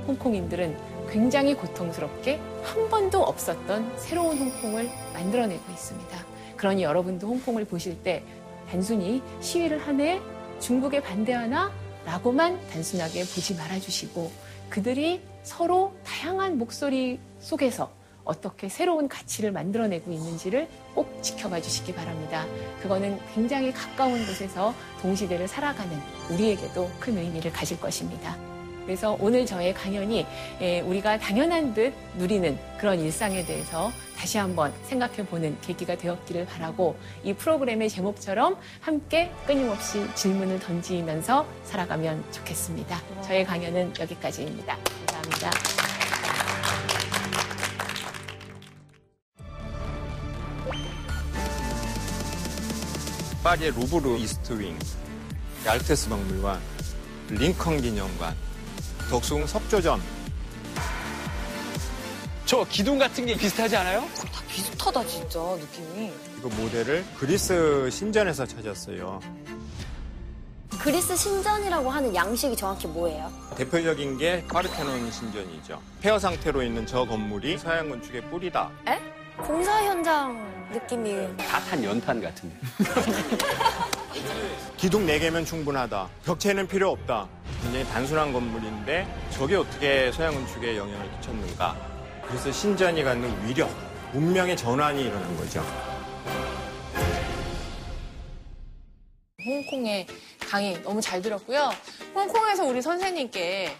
[0.06, 6.26] 홍콩인들은 굉장히 고통스럽게 한 번도 없었던 새로운 홍콩을 만들어내고 있습니다.
[6.56, 8.24] 그러니 여러분도 홍콩을 보실 때
[8.70, 10.20] 단순히 시위를 하네
[10.58, 11.70] 중국에 반대하나
[12.06, 14.32] 라고만 단순하게 보지 말아주시고
[14.70, 17.90] 그들이 서로 다양한 목소리 속에서
[18.24, 22.46] 어떻게 새로운 가치를 만들어내고 있는지를 꼭 지켜봐 주시기 바랍니다.
[22.80, 25.94] 그거는 굉장히 가까운 곳에서 동시대를 살아가는
[26.30, 28.51] 우리에게도 큰 의미를 가질 것입니다.
[28.84, 30.26] 그래서 오늘 저의 강연이
[30.60, 36.96] 예, 우리가 당연한 듯 누리는 그런 일상에 대해서 다시 한번 생각해 보는 계기가 되었기를 바라고
[37.24, 43.00] 이 프로그램의 제목처럼 함께 끊임없이 질문을 던지면서 살아가면 좋겠습니다.
[43.22, 44.76] 저의 강연은 여기까지입니다.
[45.06, 45.50] 감사합니다.
[53.42, 54.78] 파리의 루브르 이스트윙,
[55.66, 56.60] 얄테스 박물관,
[57.30, 58.36] 링컨 기념관,
[59.12, 60.00] 덕숭 석조점.
[62.46, 64.00] 저 기둥 같은 게 비슷하지 않아요?
[64.00, 66.10] 다 비슷하다 진짜 느낌이.
[66.38, 69.20] 이거 모델을 그리스 신전에서 찾았어요.
[70.80, 73.30] 그리스 신전이라고 하는 양식이 정확히 뭐예요?
[73.54, 75.78] 대표적인 게 파르테논 신전이죠.
[76.00, 78.70] 폐허 상태로 있는 저 건물이 서양 건축의 뿌리다.
[78.88, 78.98] 에?
[79.42, 82.56] 공사 현장 느낌이 다탄 연탄 같은데.
[84.76, 86.08] 기둥 4개면 충분하다.
[86.24, 87.28] 벽체는 필요 없다.
[87.62, 91.76] 굉장히 단순한 건물인데 저게 어떻게 서양 건축에 영향을 끼쳤는가.
[92.26, 93.70] 그래서 신전이 갖는 위력,
[94.12, 95.64] 운명의 전환이 일어난 거죠.
[99.44, 100.06] 홍콩의
[100.38, 101.70] 강의 너무 잘 들었고요.
[102.14, 103.76] 홍콩에서 우리 선생님께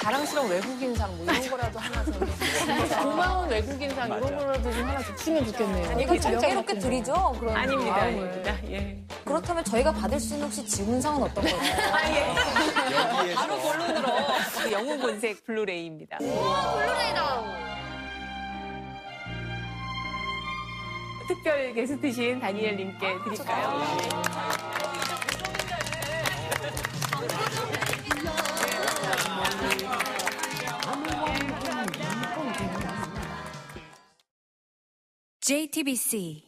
[0.00, 2.14] 자랑스러운 외국인상 뭐 이런 거라도 하나 좀
[3.02, 5.90] 고마운 외국인상 이런 거라도 좀 하나 주시면 좋겠네요.
[5.90, 7.36] 아니, 이거 명예롭게 드리죠?
[7.40, 8.28] 그런 아닙니다, 마음을.
[8.28, 8.56] 아닙니다.
[8.70, 9.02] 예.
[9.24, 11.60] 그렇다면 저희가 받을 수 있는 혹시 질문상은 어떤 걸까요?
[11.92, 13.34] 아, 예.
[13.34, 14.08] 바로 본론으로.
[14.62, 16.18] 그 영웅 본색 블루레이입니다.
[16.18, 17.44] 블루레이다.
[21.28, 23.84] 특별 게스트신 다니엘님께 드릴까요?
[35.48, 36.47] JTBC